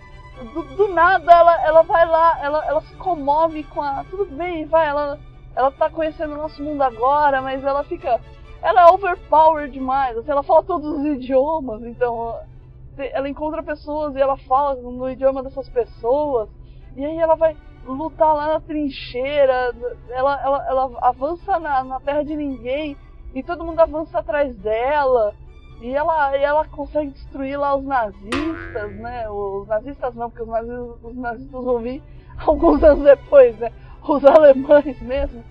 do, 0.52 0.62
do, 0.76 0.88
nada 0.88 1.31
ela, 1.31 1.64
ela 1.64 1.83
vai 1.83 2.07
lá, 2.07 2.38
ela, 2.43 2.67
ela 2.67 2.81
se 2.81 2.95
comove 2.97 3.62
com 3.64 3.83
a. 3.83 4.05
Tudo 4.11 4.26
bem, 4.26 4.67
vai, 4.67 4.88
ela, 4.88 5.19
ela 5.55 5.71
tá 5.71 5.88
conhecendo 5.88 6.35
o 6.35 6.38
nosso 6.38 6.62
mundo 6.62 6.83
agora, 6.83 7.41
mas 7.41 7.62
ela 7.64 7.85
fica. 7.85 8.21
Ela 8.61 8.83
é 8.83 8.93
overpowered 8.93 9.73
demais, 9.73 10.17
assim, 10.17 10.31
ela 10.31 10.43
fala 10.43 10.62
todos 10.62 10.87
os 10.87 11.05
idiomas, 11.05 11.83
então 11.83 12.38
ela 12.99 13.29
encontra 13.29 13.63
pessoas 13.63 14.15
e 14.15 14.21
ela 14.21 14.37
fala 14.37 14.75
no 14.75 15.11
idioma 15.11 15.43
dessas 15.43 15.69
pessoas, 15.69 16.49
e 16.97 17.05
aí 17.05 17.19
ela 17.19 17.35
vai 17.35 17.57
lutar 17.87 18.35
lá 18.35 18.55
na 18.55 18.61
trincheira, 18.61 19.75
ela, 20.11 20.41
ela, 20.43 20.67
ela 20.69 20.99
avança 21.01 21.59
na, 21.59 21.83
na 21.83 22.01
terra 22.01 22.23
de 22.23 22.37
ninguém 22.37 22.97
e 23.35 23.43
todo 23.43 23.65
mundo 23.65 23.81
avança 23.81 24.19
atrás 24.19 24.55
dela. 24.57 25.35
E 25.81 25.91
ela, 25.93 26.37
e 26.37 26.43
ela 26.43 26.65
consegue 26.67 27.11
destruir 27.11 27.59
lá 27.59 27.75
os 27.75 27.85
nazistas, 27.85 28.95
né? 29.01 29.29
Os 29.29 29.67
nazistas 29.67 30.15
não, 30.15 30.31
porque 30.31 30.45
os 30.45 30.49
nazistas, 30.49 30.97
os 31.03 31.17
nazistas 31.17 31.65
vão 31.65 31.79
vir 31.81 32.01
alguns 32.47 32.83
anos 32.85 33.03
depois, 33.03 33.59
né? 33.59 33.73
Os 34.07 34.25
alemães 34.25 35.01
mesmo. 35.01 35.43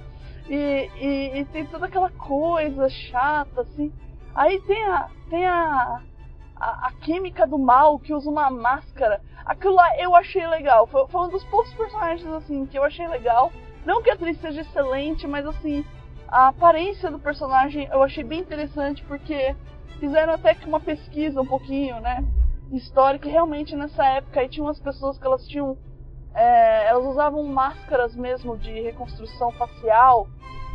E, 0.49 0.89
e, 1.01 1.39
e, 1.39 1.45
tem 1.45 1.65
toda 1.65 1.85
aquela 1.85 2.09
coisa 2.11 2.87
chata, 2.89 3.61
assim. 3.61 3.91
Aí 4.33 4.59
tem 4.61 4.83
a, 4.85 5.09
tem 5.29 5.45
a, 5.45 6.01
a, 6.61 6.87
a, 6.87 6.91
química 6.91 7.47
do 7.47 7.57
mal 7.57 7.97
que 7.97 8.13
usa 8.13 8.29
uma 8.29 8.51
máscara. 8.51 9.19
Aquilo 9.43 9.73
lá 9.73 9.97
eu 9.97 10.15
achei 10.15 10.45
legal. 10.47 10.85
Foi, 10.85 11.07
foi 11.07 11.21
um 11.21 11.29
dos 11.29 11.43
poucos 11.45 11.73
personagens, 11.73 12.31
assim, 12.33 12.67
que 12.67 12.77
eu 12.77 12.83
achei 12.83 13.07
legal. 13.07 13.51
Não 13.83 14.03
que 14.03 14.11
a 14.11 14.13
atriz 14.13 14.39
seja 14.39 14.61
excelente, 14.61 15.27
mas 15.27 15.45
assim, 15.47 15.83
a 16.27 16.49
aparência 16.49 17.09
do 17.09 17.17
personagem 17.17 17.89
eu 17.91 18.03
achei 18.03 18.23
bem 18.23 18.39
interessante 18.39 19.03
porque 19.05 19.55
fizeram 19.99 20.33
até 20.33 20.53
que 20.53 20.67
uma 20.67 20.79
pesquisa 20.79 21.41
um 21.41 21.45
pouquinho, 21.45 21.99
né, 21.99 22.23
histórica, 22.71 23.27
realmente 23.27 23.75
nessa 23.75 24.05
época 24.05 24.39
aí 24.39 24.47
tinha 24.47 24.63
umas 24.63 24.79
pessoas 24.79 25.17
que 25.17 25.25
elas 25.25 25.47
tinham, 25.47 25.75
é, 26.35 26.87
elas 26.87 27.05
usavam 27.05 27.43
máscaras 27.43 28.15
mesmo 28.15 28.55
de 28.55 28.71
reconstrução 28.81 29.51
facial, 29.53 30.27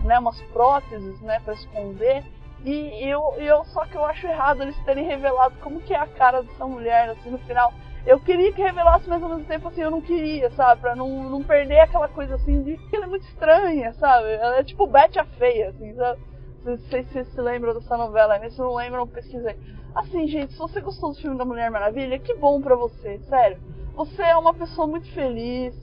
né, 0.05 0.19
umas 0.19 0.41
próteses, 0.53 1.21
né, 1.21 1.41
para 1.41 1.55
esconder, 1.55 2.25
e 2.65 3.09
eu, 3.09 3.35
eu 3.37 3.65
só 3.67 3.85
que 3.87 3.97
eu 3.97 4.05
acho 4.05 4.27
errado 4.27 4.63
eles 4.63 4.79
terem 4.85 5.05
revelado 5.05 5.55
como 5.61 5.81
que 5.81 5.95
é 5.95 5.99
a 5.99 6.07
cara 6.07 6.43
dessa 6.43 6.67
mulher, 6.67 7.11
assim, 7.11 7.31
no 7.31 7.39
final. 7.39 7.73
Eu 8.05 8.21
queria 8.21 8.53
que 8.53 8.63
revelasse, 8.63 9.09
mas 9.09 9.23
ao 9.23 9.29
mesmo 9.29 9.45
tempo, 9.45 9.69
assim, 9.69 9.83
eu 9.83 9.91
não 9.91 10.01
queria, 10.01 10.49
sabe? 10.51 10.81
Pra 10.81 10.95
não, 10.95 11.29
não 11.29 11.43
perder 11.43 11.81
aquela 11.81 12.09
coisa, 12.09 12.37
assim, 12.37 12.63
de 12.63 12.77
que 12.77 12.97
ela 12.97 13.07
é 13.07 13.09
muito 13.09 13.27
estranha, 13.27 13.93
sabe? 13.95 14.33
Ela 14.33 14.59
é 14.59 14.65
tipo 14.65 14.87
Betty 14.87 15.19
a 15.19 15.25
feia, 15.25 15.71
assim, 15.71 15.95
sabe? 15.95 16.21
Não 16.65 16.77
sei 16.79 17.03
se 17.05 17.13
vocês 17.13 17.29
se 17.29 17.41
lembram 17.41 17.75
dessa 17.75 17.97
novela, 17.97 18.39
mas 18.39 18.53
se 18.53 18.61
não 18.61 18.75
lembram, 18.75 19.07
pesquisei. 19.07 19.57
Assim, 19.95 20.27
gente, 20.27 20.53
se 20.53 20.59
você 20.59 20.81
gostou 20.81 21.13
do 21.13 21.19
filme 21.19 21.39
da 21.39 21.45
Mulher 21.45 21.71
Maravilha, 21.71 22.19
que 22.19 22.35
bom 22.35 22.61
pra 22.61 22.77
você, 22.77 23.19
sério. 23.29 23.59
Você 23.95 24.23
é 24.23 24.37
uma 24.37 24.53
pessoa 24.53 24.87
muito 24.87 25.11
feliz. 25.13 25.75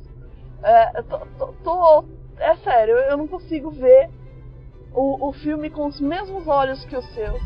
É, 0.61 1.01
tô, 1.03 1.19
tô, 1.37 1.47
tô, 1.63 2.05
é 2.37 2.55
sério, 2.57 2.95
eu 2.95 3.17
não 3.17 3.27
consigo 3.27 3.69
ver 3.71 4.09
o, 4.93 5.29
o 5.29 5.33
filme 5.33 5.69
com 5.69 5.87
os 5.87 5.99
mesmos 5.99 6.47
olhos 6.47 6.83
que 6.85 6.95
os 6.95 7.05
seus. 7.13 7.41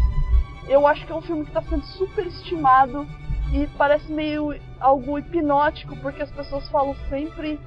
Eu 0.68 0.86
acho 0.86 1.06
que 1.06 1.12
é 1.12 1.16
um 1.16 1.22
filme 1.22 1.44
que 1.44 1.50
está 1.50 1.62
sendo 1.62 1.84
super 1.84 2.26
estimado 2.28 3.08
e 3.54 3.68
parece 3.78 4.12
meio 4.12 4.54
algo 4.80 5.18
hipnótico, 5.18 5.96
porque 5.98 6.22
as 6.22 6.32
pessoas 6.32 6.68
falam 6.70 6.94
sempre 7.10 7.60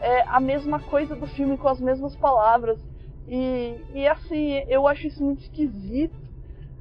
é, 0.00 0.22
a 0.22 0.40
mesma 0.40 0.80
coisa 0.80 1.14
do 1.14 1.26
filme 1.26 1.58
com 1.58 1.68
as 1.68 1.80
mesmas 1.80 2.16
palavras. 2.16 2.78
E, 3.26 3.78
e 3.92 4.08
assim, 4.08 4.64
eu 4.68 4.86
acho 4.88 5.06
isso 5.06 5.22
muito 5.22 5.42
esquisito. 5.42 6.16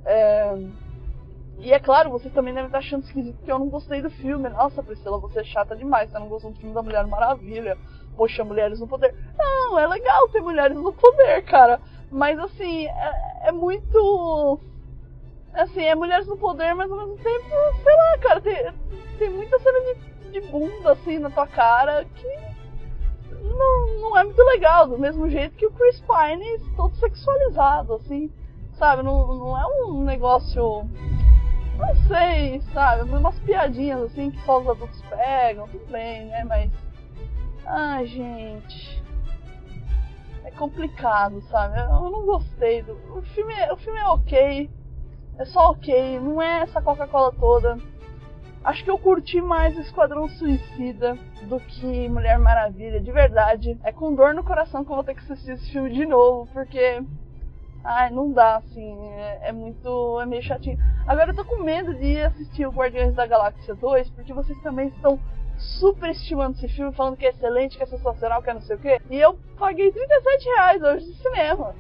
É... 0.06 0.68
E 1.60 1.74
é 1.74 1.80
claro, 1.80 2.12
vocês 2.12 2.32
também 2.34 2.54
devem 2.54 2.68
estar 2.68 2.78
achando 2.78 3.04
esquisito 3.04 3.36
porque 3.38 3.52
eu 3.52 3.60
não 3.60 3.68
gostei 3.68 4.02
do 4.02 4.12
filme. 4.12 4.48
Nossa, 4.48 4.84
Priscila, 4.84 5.20
você 5.20 5.40
é 5.40 5.44
chata 5.44 5.76
demais, 5.76 6.10
você 6.10 6.20
não 6.20 6.28
gostou 6.28 6.52
do 6.52 6.60
filme 6.60 6.74
da 6.74 6.84
Mulher 6.84 7.06
Maravilha. 7.08 7.78
Poxa, 8.16 8.44
mulheres 8.44 8.80
no 8.80 8.88
poder. 8.88 9.14
Não, 9.38 9.78
é 9.78 9.88
legal 9.88 10.30
ter 10.30 10.42
mulheres 10.42 10.78
no 10.78 10.94
poder, 10.94 11.44
cara. 11.44 11.80
Mas 12.12 12.40
assim, 12.40 12.88
é, 12.88 13.48
é 13.50 13.52
muito. 13.52 14.60
Assim, 15.54 15.84
é 15.84 15.96
mulheres 15.96 16.28
no 16.28 16.38
poder, 16.38 16.74
mas 16.76 16.92
ao 16.92 16.98
mesmo 16.98 17.18
tempo, 17.18 17.46
sei 17.84 17.96
lá, 17.96 18.18
cara, 18.20 18.42
tem, 18.42 18.74
tem 19.18 19.30
muita 19.30 19.58
cena 19.60 19.80
de, 19.80 20.32
de 20.32 20.42
bunda 20.52 20.92
assim 20.92 21.18
na 21.18 21.32
tua 21.32 21.48
cara 21.48 22.06
que 22.06 22.28
não, 23.58 24.02
não 24.02 24.18
é 24.18 24.24
muito 24.24 24.42
legal, 24.44 24.88
do 24.88 25.00
mesmo 25.00 25.30
jeito 25.30 25.56
que 25.56 25.66
o 25.66 25.72
Chris 25.72 26.02
Pine 26.02 26.60
todo 26.76 26.96
sexualizado, 26.96 27.96
assim, 27.96 28.32
sabe? 28.74 29.04
Não, 29.04 29.28
não 29.28 29.58
é 29.58 29.86
um 29.86 30.04
negócio. 30.04 30.88
Não 31.78 31.96
sei, 32.08 32.62
sabe? 32.74 33.10
Umas 33.10 33.38
piadinhas 33.40 34.02
assim 34.04 34.32
que 34.32 34.42
só 34.44 34.60
os 34.60 34.70
adultos 34.70 35.02
pegam, 35.10 35.68
tudo 35.68 35.86
bem, 35.92 36.26
né? 36.26 36.44
Mas. 36.44 36.72
Ai, 37.66 38.06
gente. 38.08 39.04
Complicado, 40.58 41.42
sabe? 41.50 41.80
Eu 41.80 42.10
não 42.10 42.26
gostei 42.26 42.82
do. 42.82 42.94
O 43.18 43.22
filme, 43.22 43.54
é, 43.54 43.72
o 43.72 43.78
filme 43.78 44.00
é 44.00 44.08
ok. 44.08 44.70
É 45.38 45.46
só 45.46 45.72
ok. 45.72 46.20
Não 46.20 46.42
é 46.42 46.62
essa 46.62 46.82
Coca-Cola 46.82 47.32
toda 47.34 47.78
Acho 48.68 48.84
que 48.84 48.92
eu 48.92 48.98
curti 48.98 49.40
mais 49.40 49.78
Esquadrão 49.78 50.28
Suicida 50.28 51.18
do 51.44 51.58
que 51.58 52.10
Mulher 52.10 52.38
Maravilha, 52.38 53.00
de 53.00 53.12
verdade. 53.14 53.80
É 53.82 53.94
com 53.94 54.14
dor 54.14 54.34
no 54.34 54.44
coração 54.44 54.84
que 54.84 54.92
eu 54.92 54.96
vou 54.96 55.06
ter 55.06 55.16
que 55.16 55.22
assistir 55.22 55.52
esse 55.52 55.72
filme 55.72 55.90
de 55.90 56.06
novo, 56.06 56.50
porque. 56.52 57.02
Ai, 57.82 58.10
não 58.10 58.34
dá, 58.34 58.58
assim. 58.58 59.10
É, 59.12 59.50
é 59.50 59.52
muito. 59.54 60.20
É 60.20 60.26
meio 60.26 60.44
chatinho. 60.44 60.78
Agora 61.08 61.32
eu 61.32 61.36
tô 61.36 61.46
com 61.46 61.64
medo 61.64 61.94
de 61.94 62.20
assistir 62.20 62.68
o 62.68 62.72
Guardiões 62.72 63.16
da 63.16 63.26
Galáxia 63.26 63.74
2, 63.74 64.10
porque 64.10 64.34
vocês 64.34 64.62
também 64.62 64.90
estão 64.90 65.18
super 65.58 66.10
estimando 66.10 66.56
esse 66.56 66.68
filme, 66.68 66.94
falando 66.94 67.18
que 67.18 67.26
é 67.26 67.30
excelente, 67.30 67.78
que 67.78 67.84
é 67.84 67.88
sensacional, 67.88 68.42
que 68.42 68.50
é 68.50 68.54
não 68.54 68.62
sei 68.62 68.76
o 68.76 68.80
quê. 68.80 69.02
E 69.10 69.18
eu 69.18 69.38
paguei 69.58 69.92
37 69.92 70.46
reais 70.46 70.82
hoje 70.84 71.06
de 71.06 71.18
cinema. 71.18 71.76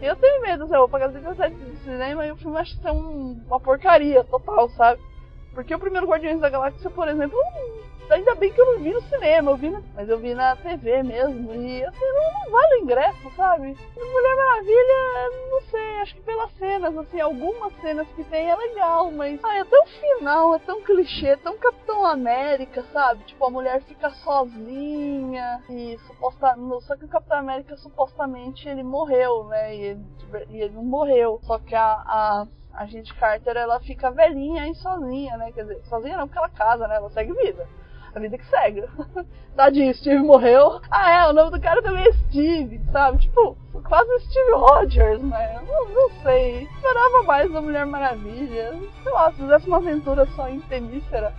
Eu 0.00 0.14
tenho 0.16 0.42
medo, 0.42 0.64
assim, 0.64 0.74
eu 0.74 0.80
vou 0.80 0.88
pagar 0.88 1.10
37 1.10 1.54
de 1.54 1.76
cinema 1.78 2.26
e 2.26 2.30
o 2.30 2.36
filme 2.36 2.58
acho 2.58 2.78
que 2.78 2.86
é 2.86 2.92
um, 2.92 3.40
uma 3.46 3.58
porcaria 3.58 4.22
total, 4.24 4.68
sabe? 4.70 5.00
Porque 5.54 5.74
o 5.74 5.78
primeiro 5.78 6.06
Guardiões 6.06 6.38
da 6.38 6.50
Galáxia, 6.50 6.90
por 6.90 7.08
exemplo, 7.08 7.38
ainda 8.10 8.34
bem 8.34 8.52
que 8.52 8.60
eu 8.60 8.66
não 8.74 8.82
vi 8.82 8.92
no 8.92 9.02
cinema, 9.02 9.50
eu 9.50 9.56
vi 9.56 9.70
na, 9.70 9.82
mas 9.94 10.08
eu 10.08 10.18
vi 10.18 10.34
na 10.34 10.56
TV 10.56 11.02
mesmo. 11.02 11.54
E 11.54 11.84
assim, 11.84 12.04
não, 12.04 12.44
não 12.44 12.50
vale 12.50 12.74
o 12.74 12.82
ingresso, 12.82 13.30
sabe? 13.36 13.76
Mulher 13.96 14.36
Maravilha, 14.36 15.50
não 15.50 15.60
sei, 15.62 16.00
acho 16.00 16.14
que 16.14 16.22
pelas 16.22 16.52
cenas, 16.52 16.96
assim, 16.96 17.20
algumas 17.20 17.72
cenas 17.80 18.06
que 18.14 18.24
tem 18.24 18.50
é 18.50 18.56
legal, 18.56 19.10
mas 19.10 19.42
ai, 19.44 19.60
até 19.60 19.78
o 19.78 19.86
final 19.86 20.54
é 20.54 20.58
tão 20.60 20.82
clichê, 20.82 21.36
tão 21.38 21.56
Capitão 21.58 22.04
América, 22.04 22.84
sabe? 22.92 23.24
Tipo, 23.24 23.46
a 23.46 23.50
mulher 23.50 23.82
fica 23.82 24.10
sozinha 24.10 25.62
e 25.68 25.98
supostamente. 26.06 26.84
Só 26.84 26.96
que 26.96 27.04
o 27.04 27.08
Capitão 27.08 27.38
América 27.38 27.76
supostamente 27.76 28.68
ele 28.68 28.82
morreu, 28.82 29.44
né? 29.44 29.74
E 29.74 29.80
ele, 29.80 30.06
e 30.50 30.60
ele 30.62 30.74
não 30.74 30.84
morreu. 30.84 31.40
Só 31.42 31.58
que 31.58 31.74
a, 31.74 31.92
a 31.92 32.46
a 32.76 32.84
gente 32.84 33.14
Carter 33.14 33.56
ela 33.56 33.80
fica 33.80 34.10
velhinha 34.10 34.68
e 34.68 34.74
sozinha, 34.74 35.36
né? 35.38 35.50
Quer 35.50 35.62
dizer, 35.62 35.80
sozinha 35.86 36.16
não, 36.18 36.26
porque 36.26 36.38
ela 36.38 36.48
casa, 36.50 36.86
né? 36.86 36.96
Ela 36.96 37.10
segue 37.10 37.32
vida. 37.32 37.66
A 38.16 38.18
vida 38.18 38.38
que 38.38 38.46
segue. 38.46 38.82
Tadinho, 39.54 39.94
Steve 39.94 40.22
morreu. 40.22 40.80
Ah, 40.90 41.10
é, 41.10 41.28
o 41.28 41.34
nome 41.34 41.50
do 41.50 41.60
cara 41.60 41.82
também 41.82 42.02
é 42.02 42.12
Steve, 42.12 42.80
sabe? 42.90 43.18
Tipo, 43.18 43.58
quase 43.86 44.20
Steve 44.20 44.52
Rogers, 44.52 45.22
né? 45.22 45.60
Não, 45.68 45.88
não 45.90 46.10
sei. 46.22 46.62
Esperava 46.62 47.22
mais 47.24 47.52
da 47.52 47.60
Mulher 47.60 47.84
Maravilha. 47.84 48.74
Sei 49.02 49.12
lá, 49.12 49.30
se 49.30 49.36
fizesse 49.36 49.66
uma 49.66 49.76
aventura 49.76 50.24
só 50.34 50.48
em 50.48 50.60
Temícera, 50.60 51.34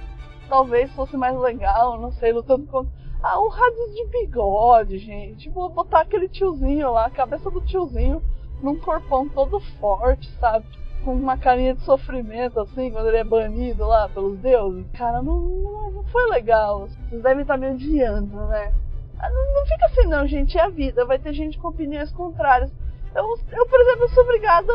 talvez 0.48 0.92
fosse 0.92 1.18
mais 1.18 1.36
legal, 1.36 2.00
não 2.00 2.12
sei, 2.12 2.32
lutando 2.32 2.68
contra. 2.68 2.94
Ah, 3.24 3.40
o 3.40 3.48
rádio 3.48 3.94
de 3.96 4.06
bigode, 4.10 5.00
gente. 5.00 5.50
Vou 5.50 5.70
botar 5.70 6.02
aquele 6.02 6.30
tiozinho 6.30 6.92
lá, 6.92 7.08
a 7.08 7.10
cabeça 7.10 7.50
do 7.50 7.62
tiozinho, 7.62 8.22
num 8.62 8.78
corpão 8.80 9.28
todo 9.28 9.60
forte, 9.80 10.30
sabe? 10.40 10.68
Com 11.08 11.14
uma 11.14 11.38
carinha 11.38 11.74
de 11.74 11.80
sofrimento, 11.84 12.60
assim, 12.60 12.92
quando 12.92 13.08
ele 13.08 13.16
é 13.16 13.24
banido 13.24 13.88
lá 13.88 14.10
pelos 14.10 14.38
deuses. 14.40 14.86
Cara, 14.92 15.22
não, 15.22 15.40
não, 15.40 16.04
foi 16.12 16.30
legal. 16.32 16.90
Vocês 16.90 17.24
devem 17.24 17.44
estar 17.44 17.56
me 17.56 17.70
odiando, 17.70 18.36
né? 18.48 18.74
Ah, 19.18 19.30
não, 19.30 19.54
não 19.54 19.66
fica 19.66 19.86
assim 19.86 20.06
não, 20.06 20.28
gente, 20.28 20.58
é 20.58 20.64
a 20.64 20.68
vida. 20.68 21.06
Vai 21.06 21.18
ter 21.18 21.32
gente 21.32 21.58
com 21.60 21.70
opiniões 21.70 22.12
contrárias. 22.12 22.70
Eu, 23.16 23.24
eu 23.24 23.66
por 23.68 23.80
exemplo, 23.80 24.10
sou 24.10 24.24
obrigada 24.24 24.74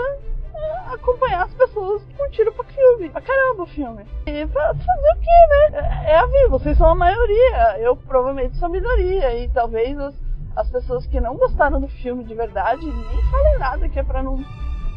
a 0.87 0.95
acompanhar 0.95 1.45
as 1.45 1.53
pessoas 1.53 2.03
que 2.03 2.15
curtiram 2.15 2.53
pra 2.55 2.65
filme. 2.65 3.11
Pra 3.11 3.21
caramba 3.21 3.65
o 3.65 3.67
filme. 3.67 4.07
E 4.27 4.47
pra 4.47 4.69
fazer 4.69 5.11
o 5.11 5.21
quê, 5.21 5.47
né? 5.51 6.01
É, 6.07 6.13
é 6.13 6.17
a 6.17 6.25
vida, 6.25 6.49
vocês 6.49 6.79
são 6.79 6.89
a 6.89 6.95
maioria. 6.95 7.79
Eu 7.79 7.95
provavelmente 7.95 8.57
sou 8.57 8.69
a 8.69 8.73
minoria. 8.73 9.39
E 9.39 9.51
talvez 9.51 9.99
as, 9.99 10.15
as 10.57 10.71
pessoas 10.71 11.05
que 11.05 11.21
não 11.21 11.37
gostaram 11.37 11.79
do 11.79 11.89
filme 11.89 12.25
de 12.25 12.35
verdade 12.35 12.87
nem 12.87 13.23
falem 13.31 13.59
nada 13.59 13.87
que 13.87 13.99
é 13.99 14.03
pra 14.03 14.23
não 14.23 14.43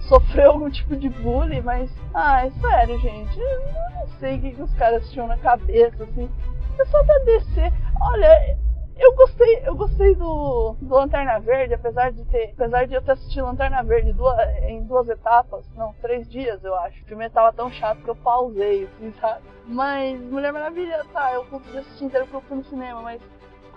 sofrer 0.07 0.45
algum 0.45 0.69
tipo 0.69 0.95
de 0.95 1.09
bullying, 1.09 1.62
mas. 1.62 1.91
Ah, 2.13 2.45
é 2.45 2.51
sério, 2.51 3.00
gente. 3.00 3.39
Eu 3.39 3.59
não 3.95 4.07
sei 4.19 4.38
o 4.38 4.41
que, 4.41 4.62
os 4.62 4.74
caras 4.75 5.09
tinham 5.12 5.27
na 5.27 5.38
cabeça, 5.38 6.03
assim. 6.03 6.29
O 6.74 6.77
pessoal 6.77 7.05
da 7.05 7.17
DC. 7.19 7.74
Olha, 8.01 8.57
eu 8.97 9.13
gostei, 9.15 9.62
eu 9.65 9.75
gostei 9.75 10.15
do, 10.15 10.75
do 10.79 10.95
Lanterna 10.95 11.39
Verde, 11.39 11.74
apesar 11.74 12.12
de 12.12 12.24
ter, 12.25 12.53
apesar 12.53 12.88
de 12.88 12.93
eu 12.93 13.01
ter 13.01 13.12
assistido 13.12 13.45
Lanterna 13.45 13.83
Verde 13.83 14.13
duas, 14.13 14.38
em 14.63 14.83
duas 14.83 15.09
etapas, 15.09 15.65
não, 15.75 15.93
três 16.01 16.29
dias 16.29 16.63
eu 16.63 16.74
acho. 16.75 17.01
O 17.03 17.05
filme 17.05 17.29
tava 17.29 17.51
tão 17.51 17.69
chato 17.71 18.01
que 18.01 18.09
eu 18.09 18.15
pausei, 18.15 18.85
assim, 18.85 19.13
sabe? 19.19 19.41
Mas 19.67 20.19
Mulher 20.21 20.53
Maravilha, 20.53 21.03
tá, 21.12 21.33
eu 21.33 21.43
consegui 21.45 21.79
assistir 21.79 22.05
inteiro 22.05 22.25
porque 22.25 22.38
eu 22.38 22.47
fui 22.47 22.57
no 22.57 22.63
cinema, 22.63 23.01
mas 23.01 23.21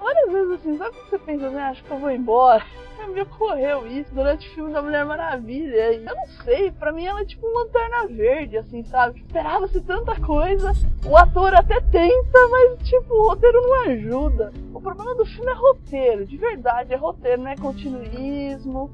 várias 0.01 0.33
vezes 0.33 0.53
assim, 0.53 0.79
sabe 0.79 0.97
quando 0.97 1.11
você 1.11 1.19
pensa, 1.19 1.51
né? 1.51 1.63
Acho 1.65 1.85
que 1.85 1.91
eu 1.91 1.99
vou 1.99 2.11
embora. 2.11 2.65
Me 3.13 3.23
ocorreu 3.23 3.87
isso 3.87 4.13
durante 4.13 4.47
o 4.49 4.55
filme 4.55 4.73
da 4.73 4.83
Mulher 4.83 5.05
Maravilha. 5.05 5.93
E 5.93 6.05
eu 6.05 6.15
não 6.15 6.27
sei, 6.45 6.71
pra 6.71 6.93
mim 6.93 7.07
ela 7.07 7.21
é 7.21 7.25
tipo 7.25 7.47
uma 7.47 7.63
lanterna 7.63 8.07
verde, 8.07 8.59
assim, 8.59 8.85
sabe? 8.85 9.21
Esperava-se 9.21 9.81
tanta 9.81 10.21
coisa. 10.21 10.73
O 11.07 11.17
ator 11.17 11.55
até 11.55 11.81
tenta, 11.81 12.49
mas 12.51 12.87
tipo, 12.89 13.15
o 13.15 13.29
roteiro 13.29 13.61
não 13.63 13.93
ajuda. 13.93 14.53
O 14.75 14.81
problema 14.81 15.15
do 15.15 15.25
filme 15.25 15.51
é 15.51 15.55
roteiro, 15.55 16.27
de 16.27 16.37
verdade, 16.37 16.93
é 16.93 16.97
roteiro, 16.97 17.43
não 17.43 17.51
é 17.51 17.57
continuismo. 17.57 18.91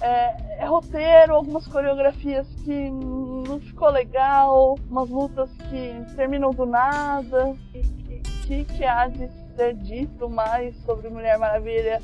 É, 0.00 0.62
é, 0.62 0.64
roteiro, 0.66 1.34
algumas 1.34 1.66
coreografias 1.66 2.46
que 2.64 2.90
não 2.90 3.58
ficou 3.60 3.88
legal, 3.88 4.76
umas 4.90 5.08
lutas 5.08 5.50
que 5.70 6.14
terminam 6.14 6.50
do 6.50 6.66
nada. 6.66 7.46
O 7.46 7.56
que, 7.72 8.22
que, 8.46 8.64
que 8.64 8.84
há 8.84 9.08
de 9.08 9.28
ser 9.56 9.74
dito 9.74 10.28
mais 10.28 10.76
sobre 10.84 11.08
Mulher 11.08 11.38
Maravilha. 11.38 12.00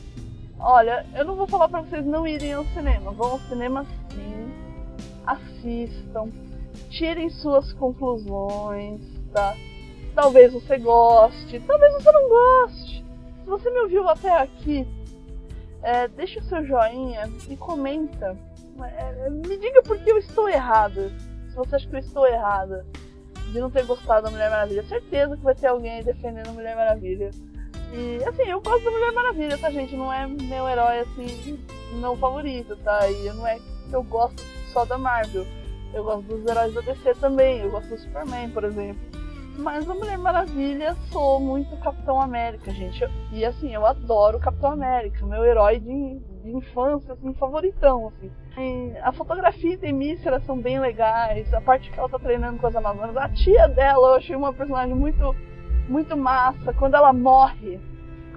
Olha, 0.58 1.04
eu 1.14 1.24
não 1.24 1.36
vou 1.36 1.46
falar 1.46 1.68
para 1.68 1.82
vocês 1.82 2.04
não 2.04 2.26
irem 2.26 2.54
ao 2.54 2.64
cinema. 2.66 3.12
Vão 3.12 3.32
ao 3.32 3.40
cinema 3.40 3.84
sim. 4.10 4.50
Assistam. 5.26 6.30
Tirem 6.88 7.28
suas 7.28 7.72
conclusões, 7.74 9.00
tá? 9.32 9.54
Talvez 10.14 10.52
você 10.52 10.78
goste, 10.78 11.60
talvez 11.60 11.92
você 11.94 12.12
não 12.12 12.28
goste. 12.28 13.04
Se 13.44 13.48
você 13.48 13.70
me 13.70 13.80
ouviu 13.80 14.08
até 14.08 14.42
aqui, 14.42 14.86
é, 15.82 16.08
deixa 16.08 16.40
o 16.40 16.44
seu 16.44 16.64
joinha 16.64 17.30
e 17.48 17.56
comenta. 17.56 18.36
É, 18.82 19.30
me 19.30 19.56
diga 19.58 19.82
por 19.82 19.98
que 19.98 20.10
eu 20.10 20.18
estou 20.18 20.48
errada. 20.48 21.10
Se 21.50 21.56
você 21.56 21.76
acha 21.76 21.88
que 21.88 21.96
eu 21.96 22.00
estou 22.00 22.26
errada 22.26 22.86
de 23.50 23.58
não 23.58 23.70
ter 23.70 23.84
gostado 23.84 24.24
da 24.24 24.30
Mulher 24.30 24.50
Maravilha. 24.50 24.82
Certeza 24.84 25.36
que 25.36 25.42
vai 25.42 25.54
ter 25.54 25.66
alguém 25.66 26.02
defendendo 26.02 26.48
a 26.48 26.52
Mulher 26.52 26.76
Maravilha. 26.76 27.30
E 27.92 28.24
assim, 28.24 28.42
eu 28.44 28.60
gosto 28.60 28.84
da 28.84 28.90
Mulher 28.90 29.12
Maravilha, 29.12 29.58
tá, 29.58 29.70
gente? 29.70 29.94
Não 29.94 30.12
é 30.12 30.26
meu 30.26 30.68
herói 30.68 31.00
assim, 31.00 31.58
não 32.00 32.16
favorito, 32.16 32.76
tá? 32.76 33.08
E 33.10 33.30
não 33.30 33.46
é 33.46 33.58
que 33.58 33.94
eu 33.94 34.02
gosto 34.02 34.42
só 34.72 34.84
da 34.84 34.96
Marvel. 34.96 35.46
Eu 35.92 36.04
gosto 36.04 36.22
dos 36.22 36.46
heróis 36.46 36.72
da 36.72 36.80
DC 36.80 37.14
também. 37.16 37.60
Eu 37.60 37.70
gosto 37.70 37.88
do 37.88 37.98
Superman, 37.98 38.48
por 38.50 38.64
exemplo. 38.64 39.11
Mas 39.58 39.88
a 39.88 39.94
Mulher 39.94 40.16
Maravilha 40.16 40.94
sou 41.10 41.38
muito 41.38 41.76
Capitão 41.78 42.20
América, 42.20 42.70
gente. 42.72 43.04
E 43.30 43.44
assim, 43.44 43.72
eu 43.74 43.84
adoro 43.86 44.40
Capitão 44.40 44.72
América, 44.72 45.26
meu 45.26 45.44
herói 45.44 45.78
de, 45.78 46.18
de 46.42 46.56
infância, 46.56 47.12
assim, 47.12 47.34
favoritão, 47.34 48.08
assim. 48.08 48.30
E 48.58 48.98
a 49.02 49.12
fotografia 49.12 49.78
e 49.82 49.92
Mísera 49.92 50.40
são 50.40 50.58
bem 50.58 50.80
legais, 50.80 51.52
a 51.52 51.60
parte 51.60 51.90
que 51.90 51.98
ela 51.98 52.08
tá 52.08 52.18
treinando 52.18 52.58
com 52.58 52.66
as 52.66 52.76
Amazonas. 52.76 53.16
A 53.16 53.28
tia 53.28 53.68
dela 53.68 54.08
eu 54.08 54.14
achei 54.14 54.34
uma 54.34 54.52
personagem 54.52 54.94
muito, 54.94 55.36
muito 55.88 56.16
massa. 56.16 56.72
Quando 56.72 56.94
ela 56.94 57.12
morre, 57.12 57.78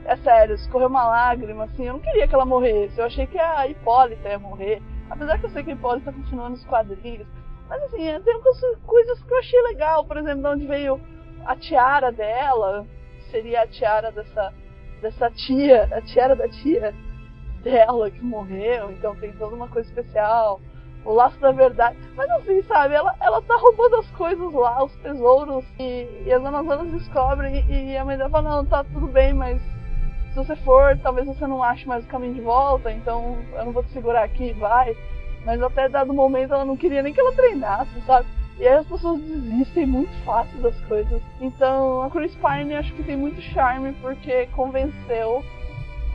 é 0.04 0.18
sério, 0.18 0.56
escorreu 0.56 0.90
uma 0.90 1.08
lágrima, 1.08 1.64
assim, 1.64 1.86
eu 1.86 1.94
não 1.94 2.00
queria 2.02 2.28
que 2.28 2.36
ela 2.36 2.46
morresse. 2.46 3.00
Eu 3.00 3.06
achei 3.06 3.26
que 3.26 3.40
a 3.40 3.68
Hipólita 3.68 4.28
ia 4.28 4.40
morrer. 4.40 4.82
Apesar 5.10 5.40
que 5.40 5.46
eu 5.46 5.50
sei 5.50 5.64
que 5.64 5.72
a 5.72 5.74
Hipólita 5.74 6.12
continua 6.12 6.50
nos 6.50 6.64
quadrinhos. 6.66 7.28
Mas 7.70 7.82
assim, 7.84 8.22
tem 8.24 8.42
coisas 8.86 9.24
que 9.24 9.34
eu 9.34 9.40
achei 9.40 9.62
legal, 9.64 10.06
por 10.06 10.18
exemplo, 10.18 10.42
de 10.42 10.48
onde 10.48 10.68
veio 10.68 11.00
a 11.46 11.56
tiara 11.56 12.12
dela, 12.12 12.86
seria 13.32 13.62
a 13.62 13.68
tiara 13.68 14.12
dessa, 14.12 14.54
dessa 15.02 15.32
tia, 15.32 15.90
a 15.92 16.02
tiara 16.02 16.36
da 16.36 16.48
tia 16.48 16.94
dela 17.64 18.12
que 18.12 18.24
morreu, 18.24 18.92
então 18.92 19.16
tem 19.16 19.32
toda 19.34 19.56
uma 19.56 19.68
coisa 19.68 19.90
especial. 19.90 20.62
O 21.04 21.14
laço 21.14 21.40
da 21.40 21.52
verdade. 21.52 21.96
Mas 22.16 22.28
assim, 22.32 22.64
sabe, 22.64 22.96
ela, 22.96 23.16
ela 23.22 23.40
tá 23.40 23.56
roubando 23.58 23.98
as 23.98 24.10
coisas 24.12 24.52
lá, 24.54 24.84
os 24.84 24.96
tesouros, 24.98 25.64
e, 25.80 26.24
e 26.26 26.34
as 26.34 26.44
Amazonas 26.44 26.92
descobrem, 26.92 27.64
e, 27.70 27.92
e 27.92 27.98
a 27.98 28.04
mãe 28.04 28.18
dela 28.18 28.30
fala, 28.30 28.56
não, 28.56 28.66
tá 28.66 28.84
tudo 28.84 29.08
bem, 29.08 29.32
mas 29.32 29.62
se 30.36 30.36
você 30.36 30.56
for, 30.58 30.98
talvez 31.02 31.28
você 31.28 31.46
não 31.46 31.64
ache 31.64 31.88
mais 31.88 32.04
o 32.04 32.08
caminho 32.08 32.34
de 32.34 32.42
volta, 32.42 32.92
então 32.92 33.38
eu 33.54 33.66
não 33.66 33.72
vou 33.72 33.84
te 33.84 33.92
segurar 33.92 34.24
aqui, 34.24 34.52
vai. 34.54 34.98
Mas 35.46 35.62
até 35.62 35.88
dado 35.88 36.14
momento 36.14 36.54
ela 36.54 36.66
não 36.66 36.76
queria 36.76 37.04
nem 37.04 37.14
que 37.14 37.20
ela 37.20 37.32
treinasse, 37.34 38.02
sabe? 38.06 38.28
E 38.58 38.68
aí 38.68 38.76
as 38.76 38.88
pessoas 38.88 39.22
desistem 39.22 39.86
muito 39.86 40.12
fácil 40.24 40.58
das 40.60 40.80
coisas. 40.82 41.22
Então 41.40 42.02
a 42.02 42.10
Chris 42.10 42.36
Pine 42.36 42.76
acho 42.76 42.94
que 42.94 43.04
tem 43.04 43.16
muito 43.16 43.42
charme 43.42 43.94
porque 44.02 44.48
convenceu 44.48 45.44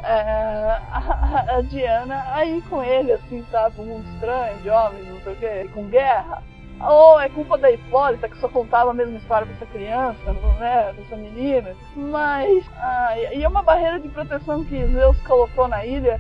é, 0.03 0.81
a, 0.91 1.45
a, 1.57 1.61
Diana 1.63 2.25
a 2.35 2.45
ir 2.45 2.63
com 2.63 2.83
ele, 2.83 3.13
assim, 3.13 3.45
sabe? 3.51 3.81
Um 3.81 3.85
mundo 3.85 4.09
estranho, 4.15 4.59
de 4.59 4.71
homens, 4.71 5.07
não 5.07 5.21
sei 5.21 5.33
o 5.33 5.37
quê, 5.37 5.71
com 5.73 5.85
guerra. 5.89 6.43
Ou 6.81 7.21
é 7.21 7.29
culpa 7.29 7.59
da 7.59 7.71
Hipólita 7.71 8.27
que 8.27 8.39
só 8.39 8.49
contava 8.49 8.91
a 8.91 8.95
mesma 8.95 9.19
história 9.19 9.47
pra 9.47 9.55
essa 9.55 9.67
criança, 9.67 10.33
não 10.33 10.65
é? 10.65 10.93
Pra 10.95 11.03
essa 11.03 11.17
menina. 11.17 11.77
Mas. 11.95 12.65
Ah, 12.79 13.15
e 13.35 13.45
é 13.45 13.47
uma 13.49 13.63
barreira 13.63 14.01
de 14.01 14.09
proteção 14.09 14.65
que 14.65 14.87
Zeus 14.87 15.21
colocou 15.21 15.69
na 15.69 15.85
ilha 15.85 16.19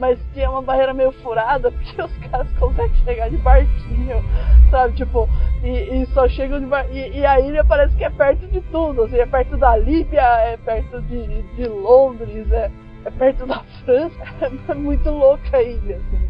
mas 0.00 0.18
é 0.34 0.48
uma 0.48 0.62
barreira 0.62 0.94
meio 0.94 1.12
furada, 1.12 1.70
porque 1.70 2.02
os 2.02 2.18
caras 2.30 2.50
conseguem 2.58 2.96
chegar 3.04 3.28
de 3.28 3.36
barquinho, 3.36 4.24
sabe? 4.70 4.94
Tipo, 4.94 5.28
e, 5.62 6.02
e 6.02 6.06
só 6.06 6.26
chegam 6.26 6.58
de 6.58 6.66
barquinho. 6.66 7.06
E, 7.06 7.18
e, 7.18 7.26
a 7.26 7.38
ilha 7.38 7.62
parece 7.62 7.94
que 7.94 8.04
é 8.04 8.10
perto 8.10 8.46
de 8.48 8.60
tudo, 8.62 9.02
assim, 9.02 9.18
é 9.18 9.26
perto 9.26 9.56
da 9.58 9.76
Líbia, 9.76 10.22
é 10.22 10.56
perto 10.56 11.02
de, 11.02 11.42
de 11.42 11.68
Londres, 11.68 12.50
é, 12.50 12.70
é 13.04 13.10
perto 13.10 13.46
da 13.46 13.62
França, 13.84 14.16
é 14.68 14.74
muito 14.74 15.10
louca 15.10 15.58
a 15.58 15.62
ilha, 15.62 15.96
assim. 15.96 16.28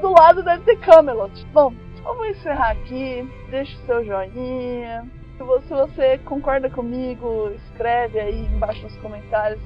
Do 0.00 0.10
lado 0.12 0.42
deve 0.42 0.64
ter 0.64 0.76
Camelot. 0.80 1.46
Bom, 1.52 1.72
vamos 2.02 2.26
encerrar 2.28 2.72
aqui, 2.72 3.28
deixa 3.50 3.78
o 3.78 3.86
seu 3.86 4.04
joinha. 4.04 5.06
Se 5.38 5.74
você 5.74 6.18
concorda 6.18 6.68
comigo, 6.68 7.50
escreve 7.54 8.18
aí 8.18 8.46
embaixo 8.46 8.82
nos 8.82 8.96
comentários 8.98 9.60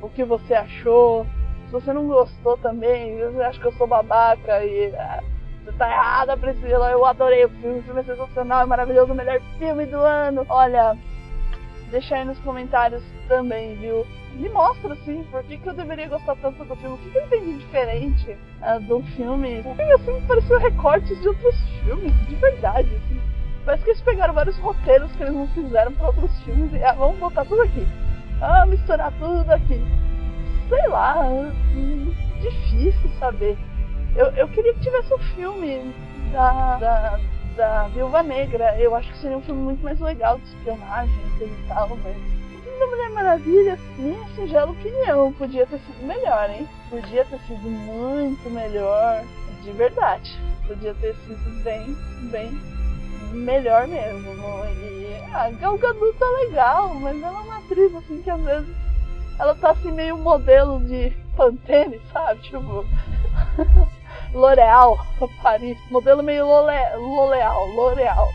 o 0.00 0.08
que 0.08 0.24
você 0.24 0.54
achou 0.54 1.26
se 1.72 1.80
você 1.80 1.92
não 1.94 2.06
gostou 2.06 2.58
também, 2.58 3.16
você 3.18 3.42
acha 3.42 3.58
que 3.58 3.66
eu 3.66 3.72
sou 3.72 3.86
babaca 3.86 4.62
e 4.62 4.94
ah, 4.94 5.22
você 5.64 5.72
tá 5.72 5.90
errada, 5.90 6.36
Priscila, 6.36 6.90
eu 6.90 7.06
adorei 7.06 7.46
o 7.46 7.48
filme, 7.48 7.78
o 7.78 7.82
filme 7.82 8.00
é 8.00 8.04
sensacional, 8.04 8.62
é 8.62 8.66
maravilhoso, 8.66 9.12
o 9.12 9.14
melhor 9.14 9.40
filme 9.58 9.86
do 9.86 9.96
ano. 9.96 10.44
Olha, 10.50 10.94
deixa 11.90 12.16
aí 12.16 12.26
nos 12.26 12.38
comentários 12.40 13.02
também, 13.26 13.74
viu? 13.76 14.06
Me 14.34 14.50
mostra, 14.50 14.92
assim, 14.92 15.24
por 15.30 15.42
que, 15.44 15.56
que 15.56 15.66
eu 15.66 15.72
deveria 15.72 16.08
gostar 16.08 16.36
tanto 16.36 16.62
do 16.62 16.76
filme, 16.76 16.94
o 16.94 16.98
que, 16.98 17.10
que 17.10 17.16
eu 17.16 17.24
entendi 17.24 17.58
diferente 17.58 18.36
uh, 18.60 18.80
do 18.80 19.02
filme. 19.16 19.60
O 19.60 19.74
filme, 19.74 19.92
assim, 19.92 20.26
pareceu 20.26 20.58
recortes 20.58 21.18
de 21.22 21.28
outros 21.28 21.56
filmes, 21.82 22.12
de 22.28 22.34
verdade, 22.34 22.88
assim. 22.96 23.20
Parece 23.64 23.84
que 23.84 23.90
eles 23.90 24.02
pegaram 24.02 24.34
vários 24.34 24.58
roteiros 24.58 25.10
que 25.12 25.22
eles 25.22 25.34
não 25.34 25.48
fizeram 25.48 25.92
para 25.92 26.08
outros 26.08 26.38
filmes 26.42 26.70
e 26.74 26.84
ah, 26.84 26.92
vamos 26.92 27.18
botar 27.18 27.46
tudo 27.46 27.62
aqui. 27.62 27.86
Ah, 28.42 28.66
misturar 28.66 29.10
tudo 29.18 29.50
aqui 29.50 29.80
sei 30.68 30.88
lá, 30.88 31.24
difícil 32.40 33.10
saber. 33.18 33.56
Eu, 34.16 34.26
eu 34.32 34.48
queria 34.48 34.74
que 34.74 34.80
tivesse 34.80 35.12
um 35.14 35.18
filme 35.34 35.94
da, 36.32 36.76
da, 36.76 37.20
da 37.56 37.88
Viúva 37.88 38.22
Negra. 38.22 38.78
Eu 38.78 38.94
acho 38.94 39.10
que 39.12 39.18
seria 39.18 39.38
um 39.38 39.42
filme 39.42 39.62
muito 39.62 39.82
mais 39.82 39.98
legal 40.00 40.38
de 40.38 40.44
espionagem 40.44 41.14
e 41.40 41.68
tal, 41.68 41.88
mas 41.88 42.16
da 42.78 42.86
Mulher 42.86 43.10
Maravilha, 43.10 43.78
minha 43.96 44.26
singela 44.34 44.70
opinião, 44.70 45.32
podia 45.34 45.66
ter 45.66 45.78
sido 45.78 46.06
melhor, 46.06 46.50
hein? 46.50 46.68
Podia 46.90 47.24
ter 47.24 47.38
sido 47.40 47.68
muito 47.68 48.50
melhor, 48.50 49.22
de 49.62 49.70
verdade. 49.72 50.38
Podia 50.66 50.94
ter 50.94 51.14
sido 51.14 51.62
bem, 51.62 51.96
bem 52.30 52.50
melhor 53.32 53.86
mesmo. 53.86 54.32
E 54.80 55.14
a 55.32 55.50
Gal 55.50 55.78
Gadot 55.78 56.18
tá 56.18 56.26
legal, 56.44 56.94
mas 56.94 57.22
ela 57.22 57.38
é 57.38 57.42
uma 57.42 57.58
atriz 57.58 57.94
assim 57.94 58.20
que 58.22 58.30
às 58.30 58.40
vezes 58.40 58.81
ela 59.38 59.54
tá 59.54 59.70
assim 59.70 59.90
meio 59.92 60.16
modelo 60.16 60.80
de 60.80 61.10
Pantene, 61.36 62.00
sabe? 62.12 62.40
Tipo 62.42 62.84
L'Oreal, 64.32 64.98
Paris, 65.42 65.78
modelo 65.90 66.22
meio 66.22 66.46
L'Oreal, 66.46 67.66
L'Oreal. 67.68 68.28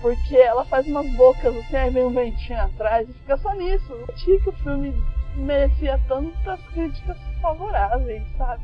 Porque 0.00 0.36
ela 0.36 0.64
faz 0.66 0.86
umas 0.86 1.10
bocas 1.16 1.56
assim, 1.56 1.76
aí 1.76 1.90
vem 1.90 2.04
um 2.04 2.12
ventinho 2.12 2.60
atrás 2.60 3.08
e 3.08 3.12
fica 3.12 3.36
só 3.38 3.54
nisso. 3.54 3.92
Eu 3.92 4.14
tinha 4.16 4.38
que 4.40 4.50
o 4.50 4.52
filme 4.52 4.94
merecia 5.36 5.98
tantas 6.06 6.60
críticas 6.68 7.16
favoráveis, 7.40 8.22
sabe? 8.36 8.62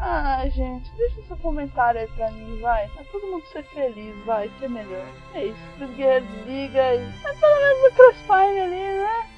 Ah, 0.00 0.44
gente, 0.48 0.90
deixa 0.96 1.22
seu 1.22 1.36
comentário 1.38 2.00
aí 2.00 2.06
pra 2.08 2.30
mim, 2.30 2.60
vai. 2.60 2.88
Pra 2.88 3.04
todo 3.04 3.26
mundo 3.26 3.44
ser 3.46 3.64
feliz, 3.64 4.14
vai, 4.24 4.48
que 4.48 4.64
é 4.64 4.68
melhor. 4.68 5.06
É 5.34 5.46
isso, 5.46 5.58
os 5.80 5.90
guerreiros 5.96 6.46
liga 6.46 6.94
e. 6.94 7.12
Mas 7.22 7.38
pelo 7.38 7.56
menos 7.56 7.92
o 7.92 7.94
Crossfire 7.94 8.60
ali, 8.60 8.98
né? 8.98 9.37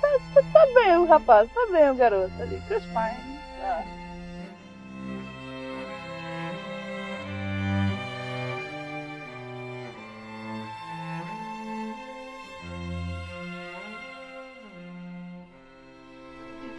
Tá, 0.00 0.08
tá, 0.34 0.42
tá, 0.52 0.66
bem 0.74 0.96
o 0.96 1.04
rapaz, 1.04 1.48
tá 1.52 1.66
bem 1.70 1.90
o 1.90 1.94
garoto 1.94 2.32
ali, 2.40 2.60
Crossfire. 2.66 3.16
Ah. 3.62 4.00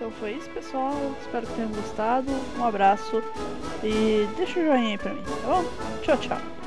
Então 0.01 0.09
foi 0.13 0.31
isso, 0.31 0.49
pessoal. 0.49 0.95
Espero 1.21 1.45
que 1.45 1.53
tenham 1.53 1.69
gostado. 1.69 2.31
Um 2.57 2.65
abraço 2.65 3.21
e 3.83 4.27
deixa 4.35 4.59
o 4.59 4.65
joinha 4.65 4.89
aí 4.89 4.97
pra 4.97 5.13
mim, 5.13 5.21
tá 5.23 5.47
bom? 5.47 5.63
Tchau, 6.01 6.17
tchau. 6.17 6.60